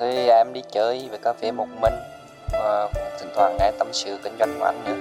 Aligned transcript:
Thì 0.00 0.28
à, 0.28 0.36
em 0.36 0.52
đi 0.52 0.60
chơi 0.72 1.08
về 1.12 1.18
cà 1.22 1.32
phê 1.32 1.52
một 1.52 1.66
mình 1.80 1.92
và 2.52 2.88
thỉnh 3.20 3.28
thoảng 3.34 3.56
nghe 3.58 3.72
tâm 3.78 3.88
sự 3.92 4.18
kinh 4.24 4.32
doanh 4.38 4.54
của 4.58 4.64
anh 4.64 4.84
nữa. 4.84 4.96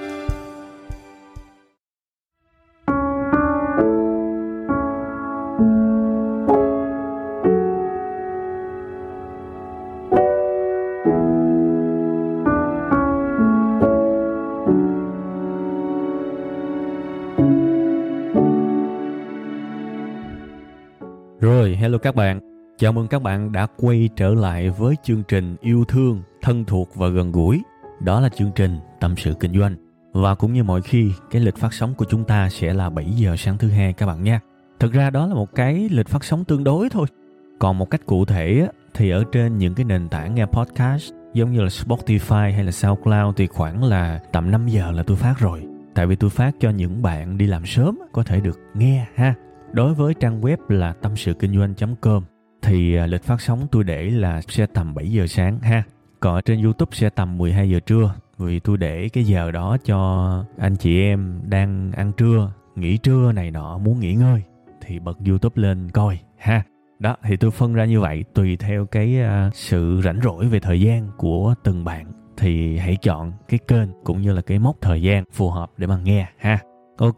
Rồi, 21.42 21.78
hello 21.82 21.98
các 21.98 22.16
bạn. 22.16 22.40
Chào 22.80 22.92
mừng 22.92 23.08
các 23.08 23.22
bạn 23.22 23.52
đã 23.52 23.68
quay 23.78 24.10
trở 24.16 24.30
lại 24.30 24.70
với 24.70 24.96
chương 25.04 25.24
trình 25.28 25.56
yêu 25.62 25.86
thương, 25.88 26.24
thân 26.42 26.66
thuộc 26.66 26.96
và 26.96 27.08
gần 27.08 27.32
gũi. 27.32 27.62
Đó 28.00 28.20
là 28.20 28.30
chương 28.30 28.52
trình 28.56 28.78
Tâm 29.00 29.16
sự 29.18 29.34
Kinh 29.40 29.60
doanh. 29.60 29.76
Và 30.14 30.36
cũng 30.36 30.54
như 30.54 30.64
mọi 30.64 30.82
khi, 30.82 31.12
cái 31.32 31.42
lịch 31.42 31.58
phát 31.58 31.74
sóng 31.74 31.94
của 31.94 32.06
chúng 32.10 32.24
ta 32.24 32.50
sẽ 32.50 32.74
là 32.74 32.90
7 32.90 33.06
giờ 33.06 33.36
sáng 33.38 33.58
thứ 33.58 33.70
hai 33.70 33.94
các 33.94 34.06
bạn 34.06 34.24
nha. 34.24 34.40
Thực 34.80 34.94
ra 34.94 35.10
đó 35.10 35.28
là 35.28 35.36
một 35.36 35.56
cái 35.56 35.90
lịch 35.92 36.08
phát 36.08 36.24
sóng 36.24 36.44
tương 36.44 36.64
đối 36.64 36.90
thôi. 36.90 37.08
Còn 37.60 37.78
một 37.78 37.90
cách 37.90 38.06
cụ 38.06 38.26
thể 38.26 38.68
thì 38.94 39.10
ở 39.10 39.24
trên 39.32 39.58
những 39.58 39.76
cái 39.76 39.86
nền 39.86 40.10
tảng 40.10 40.36
nghe 40.36 40.46
podcast 40.46 41.14
giống 41.34 41.52
như 41.52 41.62
là 41.62 41.70
Spotify 41.70 42.54
hay 42.54 42.64
là 42.64 42.72
SoundCloud 42.72 43.36
thì 43.36 43.48
khoảng 43.48 43.84
là 43.84 44.20
tầm 44.32 44.52
5 44.52 44.68
giờ 44.68 44.92
là 44.92 45.04
tôi 45.04 45.18
phát 45.18 45.40
rồi. 45.40 45.68
Tại 45.96 46.08
vì 46.08 46.16
tôi 46.16 46.30
phát 46.30 46.56
cho 46.60 46.70
những 46.70 47.02
bạn 47.02 47.38
đi 47.38 47.46
làm 47.46 47.66
sớm 47.66 48.00
có 48.12 48.24
thể 48.24 48.40
được 48.40 48.60
nghe 48.74 49.08
ha. 49.16 49.34
Đối 49.72 49.94
với 49.94 50.14
trang 50.14 50.42
web 50.42 50.58
là 50.70 50.94
tâm 50.94 51.16
sự 51.16 51.34
kinh 51.34 51.56
doanh.com 51.58 52.24
thì 52.62 52.96
à, 52.96 53.06
lịch 53.06 53.24
phát 53.24 53.42
sóng 53.42 53.68
tôi 53.72 53.84
để 53.84 54.10
là 54.10 54.42
sẽ 54.48 54.66
tầm 54.66 54.94
7 54.94 55.12
giờ 55.12 55.28
sáng 55.28 55.60
ha. 55.60 55.84
Còn 56.20 56.36
ở 56.36 56.42
trên 56.42 56.64
YouTube 56.64 56.90
sẽ 56.94 57.10
tầm 57.10 57.38
12 57.38 57.70
giờ 57.70 57.80
trưa 57.80 58.14
vì 58.38 58.60
tôi 58.60 58.78
để 58.78 59.10
cái 59.10 59.24
giờ 59.24 59.52
đó 59.52 59.78
cho 59.86 60.30
anh 60.58 60.76
chị 60.76 61.02
em 61.02 61.42
đang 61.44 61.92
ăn 61.92 62.12
trưa, 62.18 62.52
nghỉ 62.76 62.98
trưa 62.98 63.32
này 63.32 63.52
nọ 63.52 63.78
muốn 63.78 64.00
nghỉ 64.00 64.14
ngơi 64.14 64.44
thì 64.82 65.00
bật 65.00 65.18
YouTube 65.28 65.62
lên 65.62 65.90
coi 65.92 66.20
ha. 66.38 66.64
Đó 67.00 67.16
thì 67.24 67.38
tôi 67.38 67.52
phân 67.52 67.74
ra 67.74 67.86
như 67.86 68.00
vậy 68.00 68.24
tùy 68.34 68.58
theo 68.58 68.86
cái 68.86 69.18
uh, 69.22 69.56
sự 69.56 70.02
rảnh 70.04 70.20
rỗi 70.24 70.48
về 70.48 70.60
thời 70.60 70.82
gian 70.82 71.08
của 71.18 71.54
từng 71.64 71.84
bạn 71.84 72.06
thì 72.38 72.78
hãy 72.78 72.98
chọn 73.02 73.32
cái 73.48 73.60
kênh 73.68 73.90
cũng 74.04 74.22
như 74.22 74.34
là 74.34 74.42
cái 74.42 74.60
mốc 74.60 74.76
thời 74.82 75.02
gian 75.02 75.24
phù 75.32 75.50
hợp 75.50 75.72
để 75.78 75.88
mà 75.88 75.98
nghe 76.04 76.28
ha. 76.38 76.60
Ok, 76.98 77.16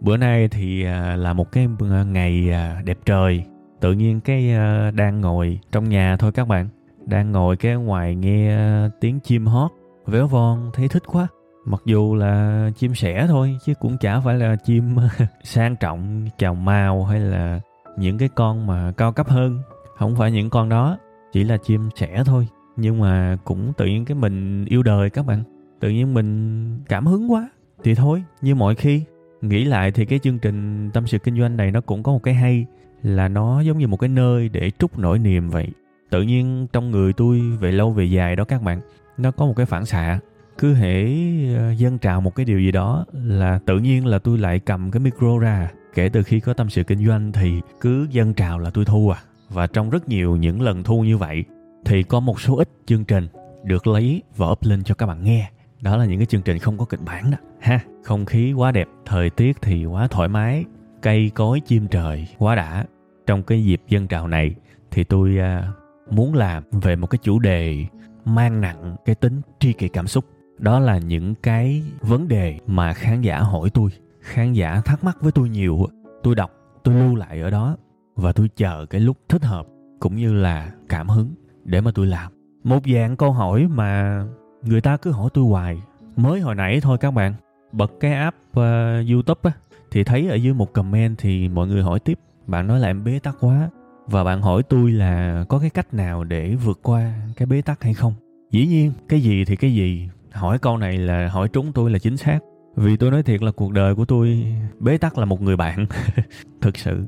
bữa 0.00 0.16
nay 0.16 0.48
thì 0.48 0.84
à, 0.84 1.16
là 1.16 1.32
một 1.32 1.52
cái 1.52 1.68
ngày 2.06 2.50
đẹp 2.84 2.98
trời 3.04 3.44
tự 3.80 3.92
nhiên 3.92 4.20
cái 4.20 4.54
uh, 4.54 4.94
đang 4.94 5.20
ngồi 5.20 5.58
trong 5.72 5.88
nhà 5.88 6.16
thôi 6.16 6.32
các 6.32 6.48
bạn. 6.48 6.68
Đang 7.06 7.32
ngồi 7.32 7.56
cái 7.56 7.74
ngoài 7.74 8.14
nghe 8.14 8.56
ờ, 8.56 8.90
tiếng 9.00 9.20
chim 9.20 9.46
hót. 9.46 9.70
Véo 10.06 10.26
von 10.26 10.70
thấy 10.74 10.88
thích 10.88 11.02
quá. 11.06 11.28
Mặc 11.64 11.82
dù 11.84 12.14
là 12.14 12.70
chim 12.76 12.94
sẻ 12.94 13.26
thôi 13.28 13.58
chứ 13.64 13.74
cũng 13.74 13.98
chả 13.98 14.20
phải 14.20 14.34
là 14.34 14.56
chim 14.56 14.96
sang 15.42 15.76
trọng 15.76 16.28
chào 16.38 16.54
màu 16.54 17.04
hay 17.04 17.20
là 17.20 17.60
những 17.98 18.18
cái 18.18 18.28
con 18.34 18.66
mà 18.66 18.92
cao 18.96 19.12
cấp 19.12 19.28
hơn. 19.28 19.60
Không 19.96 20.16
phải 20.16 20.32
những 20.32 20.50
con 20.50 20.68
đó 20.68 20.98
chỉ 21.32 21.44
là 21.44 21.56
chim 21.56 21.88
sẻ 21.96 22.22
thôi. 22.26 22.48
Nhưng 22.76 23.00
mà 23.00 23.36
cũng 23.44 23.72
tự 23.76 23.86
nhiên 23.86 24.04
cái 24.04 24.14
mình 24.14 24.64
yêu 24.64 24.82
đời 24.82 25.10
các 25.10 25.26
bạn. 25.26 25.42
Tự 25.80 25.90
nhiên 25.90 26.14
mình 26.14 26.80
cảm 26.88 27.06
hứng 27.06 27.32
quá. 27.32 27.48
Thì 27.84 27.94
thôi 27.94 28.24
như 28.40 28.54
mọi 28.54 28.74
khi 28.74 29.04
nghĩ 29.42 29.64
lại 29.64 29.90
thì 29.90 30.04
cái 30.04 30.18
chương 30.18 30.38
trình 30.38 30.90
tâm 30.90 31.06
sự 31.06 31.18
kinh 31.18 31.40
doanh 31.40 31.56
này 31.56 31.70
nó 31.70 31.80
cũng 31.80 32.02
có 32.02 32.12
một 32.12 32.22
cái 32.22 32.34
hay 32.34 32.66
là 33.06 33.28
nó 33.28 33.60
giống 33.60 33.78
như 33.78 33.86
một 33.86 33.96
cái 33.96 34.08
nơi 34.08 34.48
để 34.48 34.70
trút 34.78 34.98
nỗi 34.98 35.18
niềm 35.18 35.48
vậy. 35.48 35.68
Tự 36.10 36.22
nhiên 36.22 36.66
trong 36.72 36.90
người 36.90 37.12
tôi 37.12 37.40
về 37.40 37.72
lâu 37.72 37.92
về 37.92 38.04
dài 38.04 38.36
đó 38.36 38.44
các 38.44 38.62
bạn, 38.62 38.80
nó 39.18 39.30
có 39.30 39.46
một 39.46 39.52
cái 39.56 39.66
phản 39.66 39.86
xạ. 39.86 40.18
Cứ 40.58 40.74
hễ 40.74 41.04
dân 41.06 41.78
dâng 41.78 41.98
trào 41.98 42.20
một 42.20 42.34
cái 42.34 42.46
điều 42.46 42.60
gì 42.60 42.72
đó 42.72 43.04
là 43.12 43.58
tự 43.66 43.78
nhiên 43.78 44.06
là 44.06 44.18
tôi 44.18 44.38
lại 44.38 44.58
cầm 44.58 44.90
cái 44.90 45.00
micro 45.00 45.38
ra. 45.38 45.70
Kể 45.94 46.08
từ 46.08 46.22
khi 46.22 46.40
có 46.40 46.54
tâm 46.54 46.70
sự 46.70 46.82
kinh 46.84 47.06
doanh 47.06 47.32
thì 47.32 47.60
cứ 47.80 48.06
dâng 48.10 48.34
trào 48.34 48.58
là 48.58 48.70
tôi 48.70 48.84
thu 48.84 49.10
à. 49.10 49.20
Và 49.48 49.66
trong 49.66 49.90
rất 49.90 50.08
nhiều 50.08 50.36
những 50.36 50.60
lần 50.60 50.82
thu 50.82 51.00
như 51.00 51.16
vậy, 51.16 51.44
thì 51.84 52.02
có 52.02 52.20
một 52.20 52.40
số 52.40 52.56
ít 52.56 52.68
chương 52.86 53.04
trình 53.04 53.28
được 53.64 53.86
lấy 53.86 54.22
và 54.36 54.46
up 54.46 54.64
lên 54.64 54.82
cho 54.84 54.94
các 54.94 55.06
bạn 55.06 55.24
nghe. 55.24 55.50
Đó 55.80 55.96
là 55.96 56.04
những 56.04 56.18
cái 56.18 56.26
chương 56.26 56.42
trình 56.42 56.58
không 56.58 56.78
có 56.78 56.84
kịch 56.84 57.00
bản 57.06 57.30
đó. 57.30 57.38
Ha, 57.60 57.80
không 58.04 58.24
khí 58.24 58.52
quá 58.52 58.72
đẹp, 58.72 58.88
thời 59.04 59.30
tiết 59.30 59.56
thì 59.62 59.84
quá 59.84 60.06
thoải 60.06 60.28
mái, 60.28 60.64
cây 61.02 61.30
cối 61.34 61.60
chim 61.60 61.88
trời 61.88 62.26
quá 62.38 62.54
đã 62.54 62.84
trong 63.26 63.42
cái 63.42 63.64
dịp 63.64 63.82
dân 63.88 64.08
trào 64.08 64.28
này 64.28 64.54
thì 64.90 65.04
tôi 65.04 65.38
à, 65.38 65.72
muốn 66.10 66.34
làm 66.34 66.62
về 66.72 66.96
một 66.96 67.06
cái 67.06 67.18
chủ 67.22 67.38
đề 67.38 67.86
mang 68.24 68.60
nặng 68.60 68.96
cái 69.04 69.14
tính 69.14 69.40
tri 69.58 69.72
kỷ 69.72 69.88
cảm 69.88 70.06
xúc. 70.06 70.24
Đó 70.58 70.78
là 70.80 70.98
những 70.98 71.34
cái 71.34 71.82
vấn 72.00 72.28
đề 72.28 72.58
mà 72.66 72.92
khán 72.92 73.20
giả 73.20 73.40
hỏi 73.40 73.70
tôi 73.70 73.90
khán 74.20 74.52
giả 74.52 74.80
thắc 74.84 75.04
mắc 75.04 75.16
với 75.20 75.32
tôi 75.32 75.48
nhiều. 75.48 75.86
Tôi 76.22 76.34
đọc 76.34 76.50
tôi 76.84 76.94
lưu 76.94 77.14
lại 77.14 77.40
ở 77.40 77.50
đó 77.50 77.76
và 78.16 78.32
tôi 78.32 78.48
chờ 78.56 78.86
cái 78.90 79.00
lúc 79.00 79.16
thích 79.28 79.44
hợp 79.44 79.66
cũng 80.00 80.16
như 80.16 80.32
là 80.32 80.70
cảm 80.88 81.08
hứng 81.08 81.34
để 81.64 81.80
mà 81.80 81.90
tôi 81.94 82.06
làm. 82.06 82.32
Một 82.64 82.82
dạng 82.94 83.16
câu 83.16 83.32
hỏi 83.32 83.66
mà 83.70 84.22
người 84.62 84.80
ta 84.80 84.96
cứ 84.96 85.10
hỏi 85.10 85.30
tôi 85.34 85.44
hoài. 85.44 85.82
Mới 86.16 86.40
hồi 86.40 86.54
nãy 86.54 86.80
thôi 86.80 86.98
các 86.98 87.10
bạn 87.10 87.34
bật 87.72 87.92
cái 88.00 88.12
app 88.12 88.36
uh, 88.50 88.62
youtube 89.10 89.40
á 89.42 89.50
thì 89.90 90.04
thấy 90.04 90.28
ở 90.28 90.34
dưới 90.34 90.54
một 90.54 90.72
comment 90.72 91.18
thì 91.18 91.48
mọi 91.48 91.66
người 91.66 91.82
hỏi 91.82 92.00
tiếp 92.00 92.18
bạn 92.46 92.66
nói 92.66 92.80
là 92.80 92.88
em 92.88 93.04
bế 93.04 93.18
tắc 93.18 93.36
quá. 93.40 93.70
Và 94.06 94.24
bạn 94.24 94.42
hỏi 94.42 94.62
tôi 94.62 94.90
là 94.90 95.44
có 95.48 95.58
cái 95.58 95.70
cách 95.70 95.94
nào 95.94 96.24
để 96.24 96.54
vượt 96.54 96.80
qua 96.82 97.14
cái 97.36 97.46
bế 97.46 97.62
tắc 97.62 97.82
hay 97.82 97.94
không? 97.94 98.14
Dĩ 98.50 98.66
nhiên, 98.66 98.92
cái 99.08 99.20
gì 99.20 99.44
thì 99.44 99.56
cái 99.56 99.74
gì. 99.74 100.08
Hỏi 100.32 100.58
câu 100.58 100.76
này 100.76 100.98
là 100.98 101.28
hỏi 101.28 101.48
trúng 101.48 101.72
tôi 101.72 101.90
là 101.90 101.98
chính 101.98 102.16
xác. 102.16 102.38
Vì 102.76 102.96
tôi 102.96 103.10
nói 103.10 103.22
thiệt 103.22 103.42
là 103.42 103.50
cuộc 103.50 103.72
đời 103.72 103.94
của 103.94 104.04
tôi 104.04 104.54
bế 104.78 104.98
tắc 104.98 105.18
là 105.18 105.24
một 105.24 105.42
người 105.42 105.56
bạn. 105.56 105.86
Thực 106.60 106.76
sự, 106.76 107.06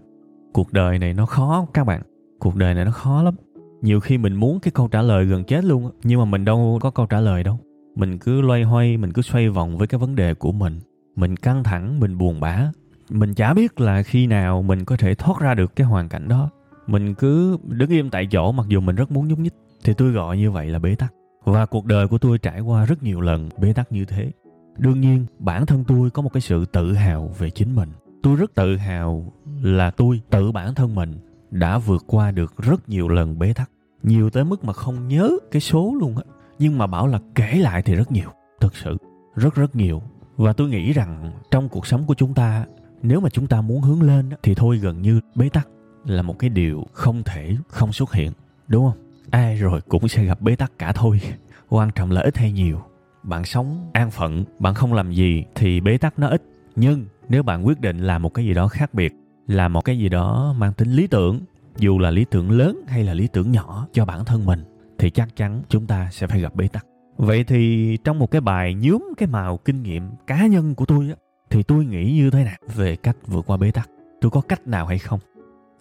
cuộc 0.52 0.72
đời 0.72 0.98
này 0.98 1.14
nó 1.14 1.26
khó 1.26 1.66
các 1.74 1.84
bạn. 1.84 2.02
Cuộc 2.38 2.56
đời 2.56 2.74
này 2.74 2.84
nó 2.84 2.90
khó 2.90 3.22
lắm. 3.22 3.34
Nhiều 3.82 4.00
khi 4.00 4.18
mình 4.18 4.34
muốn 4.34 4.60
cái 4.60 4.72
câu 4.72 4.88
trả 4.88 5.02
lời 5.02 5.24
gần 5.24 5.44
chết 5.44 5.64
luôn 5.64 5.90
nhưng 6.02 6.18
mà 6.18 6.24
mình 6.24 6.44
đâu 6.44 6.78
có 6.82 6.90
câu 6.90 7.06
trả 7.06 7.20
lời 7.20 7.44
đâu. 7.44 7.58
Mình 7.96 8.18
cứ 8.18 8.40
loay 8.40 8.62
hoay, 8.62 8.96
mình 8.96 9.12
cứ 9.12 9.22
xoay 9.22 9.48
vòng 9.48 9.78
với 9.78 9.86
cái 9.86 9.98
vấn 9.98 10.14
đề 10.14 10.34
của 10.34 10.52
mình. 10.52 10.80
Mình 11.16 11.36
căng 11.36 11.64
thẳng, 11.64 12.00
mình 12.00 12.18
buồn 12.18 12.40
bã 12.40 12.70
mình 13.10 13.34
chả 13.34 13.54
biết 13.54 13.80
là 13.80 14.02
khi 14.02 14.26
nào 14.26 14.62
mình 14.62 14.84
có 14.84 14.96
thể 14.96 15.14
thoát 15.14 15.40
ra 15.40 15.54
được 15.54 15.76
cái 15.76 15.86
hoàn 15.86 16.08
cảnh 16.08 16.28
đó. 16.28 16.50
Mình 16.86 17.14
cứ 17.14 17.58
đứng 17.64 17.90
im 17.90 18.10
tại 18.10 18.26
chỗ 18.30 18.52
mặc 18.52 18.66
dù 18.68 18.80
mình 18.80 18.96
rất 18.96 19.10
muốn 19.10 19.28
nhúc 19.28 19.38
nhích. 19.38 19.54
Thì 19.84 19.94
tôi 19.94 20.12
gọi 20.12 20.38
như 20.38 20.50
vậy 20.50 20.66
là 20.66 20.78
bế 20.78 20.94
tắc. 20.94 21.12
Và 21.44 21.66
cuộc 21.66 21.86
đời 21.86 22.08
của 22.08 22.18
tôi 22.18 22.38
trải 22.38 22.60
qua 22.60 22.84
rất 22.84 23.02
nhiều 23.02 23.20
lần 23.20 23.48
bế 23.58 23.72
tắc 23.72 23.92
như 23.92 24.04
thế. 24.04 24.30
Đương 24.78 25.00
nhiên, 25.00 25.26
bản 25.38 25.66
thân 25.66 25.84
tôi 25.84 26.10
có 26.10 26.22
một 26.22 26.32
cái 26.32 26.40
sự 26.40 26.64
tự 26.64 26.92
hào 26.92 27.34
về 27.38 27.50
chính 27.50 27.74
mình. 27.74 27.88
Tôi 28.22 28.36
rất 28.36 28.54
tự 28.54 28.76
hào 28.76 29.32
là 29.62 29.90
tôi, 29.90 30.20
tự 30.30 30.52
bản 30.52 30.74
thân 30.74 30.94
mình, 30.94 31.14
đã 31.50 31.78
vượt 31.78 32.04
qua 32.06 32.30
được 32.30 32.56
rất 32.58 32.88
nhiều 32.88 33.08
lần 33.08 33.38
bế 33.38 33.52
tắc. 33.52 33.70
Nhiều 34.02 34.30
tới 34.30 34.44
mức 34.44 34.64
mà 34.64 34.72
không 34.72 35.08
nhớ 35.08 35.30
cái 35.50 35.60
số 35.60 35.94
luôn 36.00 36.16
á. 36.16 36.22
Nhưng 36.58 36.78
mà 36.78 36.86
bảo 36.86 37.06
là 37.06 37.20
kể 37.34 37.54
lại 37.54 37.82
thì 37.82 37.94
rất 37.94 38.12
nhiều. 38.12 38.28
Thực 38.60 38.76
sự, 38.76 38.96
rất 39.34 39.54
rất 39.54 39.76
nhiều. 39.76 40.02
Và 40.36 40.52
tôi 40.52 40.68
nghĩ 40.68 40.92
rằng 40.92 41.32
trong 41.50 41.68
cuộc 41.68 41.86
sống 41.86 42.06
của 42.06 42.14
chúng 42.14 42.34
ta 42.34 42.64
nếu 43.02 43.20
mà 43.20 43.28
chúng 43.28 43.46
ta 43.46 43.60
muốn 43.60 43.80
hướng 43.80 44.02
lên 44.02 44.30
thì 44.42 44.54
thôi 44.54 44.78
gần 44.78 45.02
như 45.02 45.20
bế 45.34 45.48
tắc 45.48 45.68
là 46.04 46.22
một 46.22 46.38
cái 46.38 46.50
điều 46.50 46.86
không 46.92 47.22
thể 47.22 47.56
không 47.68 47.92
xuất 47.92 48.12
hiện, 48.12 48.32
đúng 48.68 48.90
không? 48.90 48.98
Ai 49.30 49.56
rồi 49.56 49.80
cũng 49.88 50.08
sẽ 50.08 50.24
gặp 50.24 50.40
bế 50.40 50.56
tắc 50.56 50.72
cả 50.78 50.92
thôi. 50.92 51.20
Quan 51.68 51.90
trọng 51.94 52.10
là 52.10 52.20
ít 52.20 52.36
hay 52.36 52.52
nhiều. 52.52 52.80
Bạn 53.22 53.44
sống 53.44 53.90
an 53.92 54.10
phận, 54.10 54.44
bạn 54.58 54.74
không 54.74 54.94
làm 54.94 55.12
gì 55.12 55.44
thì 55.54 55.80
bế 55.80 55.98
tắc 55.98 56.18
nó 56.18 56.28
ít. 56.28 56.42
Nhưng 56.76 57.06
nếu 57.28 57.42
bạn 57.42 57.66
quyết 57.66 57.80
định 57.80 57.98
làm 57.98 58.22
một 58.22 58.34
cái 58.34 58.44
gì 58.44 58.54
đó 58.54 58.68
khác 58.68 58.94
biệt, 58.94 59.12
làm 59.46 59.72
một 59.72 59.84
cái 59.84 59.98
gì 59.98 60.08
đó 60.08 60.54
mang 60.58 60.72
tính 60.72 60.92
lý 60.92 61.06
tưởng, 61.06 61.40
dù 61.76 61.98
là 61.98 62.10
lý 62.10 62.24
tưởng 62.30 62.50
lớn 62.50 62.80
hay 62.86 63.04
là 63.04 63.14
lý 63.14 63.26
tưởng 63.26 63.52
nhỏ 63.52 63.86
cho 63.92 64.04
bản 64.04 64.24
thân 64.24 64.46
mình, 64.46 64.60
thì 64.98 65.10
chắc 65.10 65.36
chắn 65.36 65.62
chúng 65.68 65.86
ta 65.86 66.08
sẽ 66.12 66.26
phải 66.26 66.40
gặp 66.40 66.54
bế 66.54 66.68
tắc. 66.68 66.86
Vậy 67.16 67.44
thì 67.44 67.96
trong 68.04 68.18
một 68.18 68.30
cái 68.30 68.40
bài 68.40 68.74
nhuốm 68.74 69.02
cái 69.16 69.28
màu 69.28 69.56
kinh 69.56 69.82
nghiệm 69.82 70.10
cá 70.26 70.46
nhân 70.46 70.74
của 70.74 70.86
tôi 70.86 71.08
á 71.08 71.14
thì 71.50 71.62
tôi 71.62 71.84
nghĩ 71.84 72.12
như 72.12 72.30
thế 72.30 72.44
nào? 72.44 72.56
Về 72.74 72.96
cách 72.96 73.16
vượt 73.26 73.46
qua 73.46 73.56
bế 73.56 73.70
tắc 73.70 73.90
tôi 74.20 74.30
có 74.30 74.40
cách 74.40 74.66
nào 74.66 74.86
hay 74.86 74.98
không? 74.98 75.20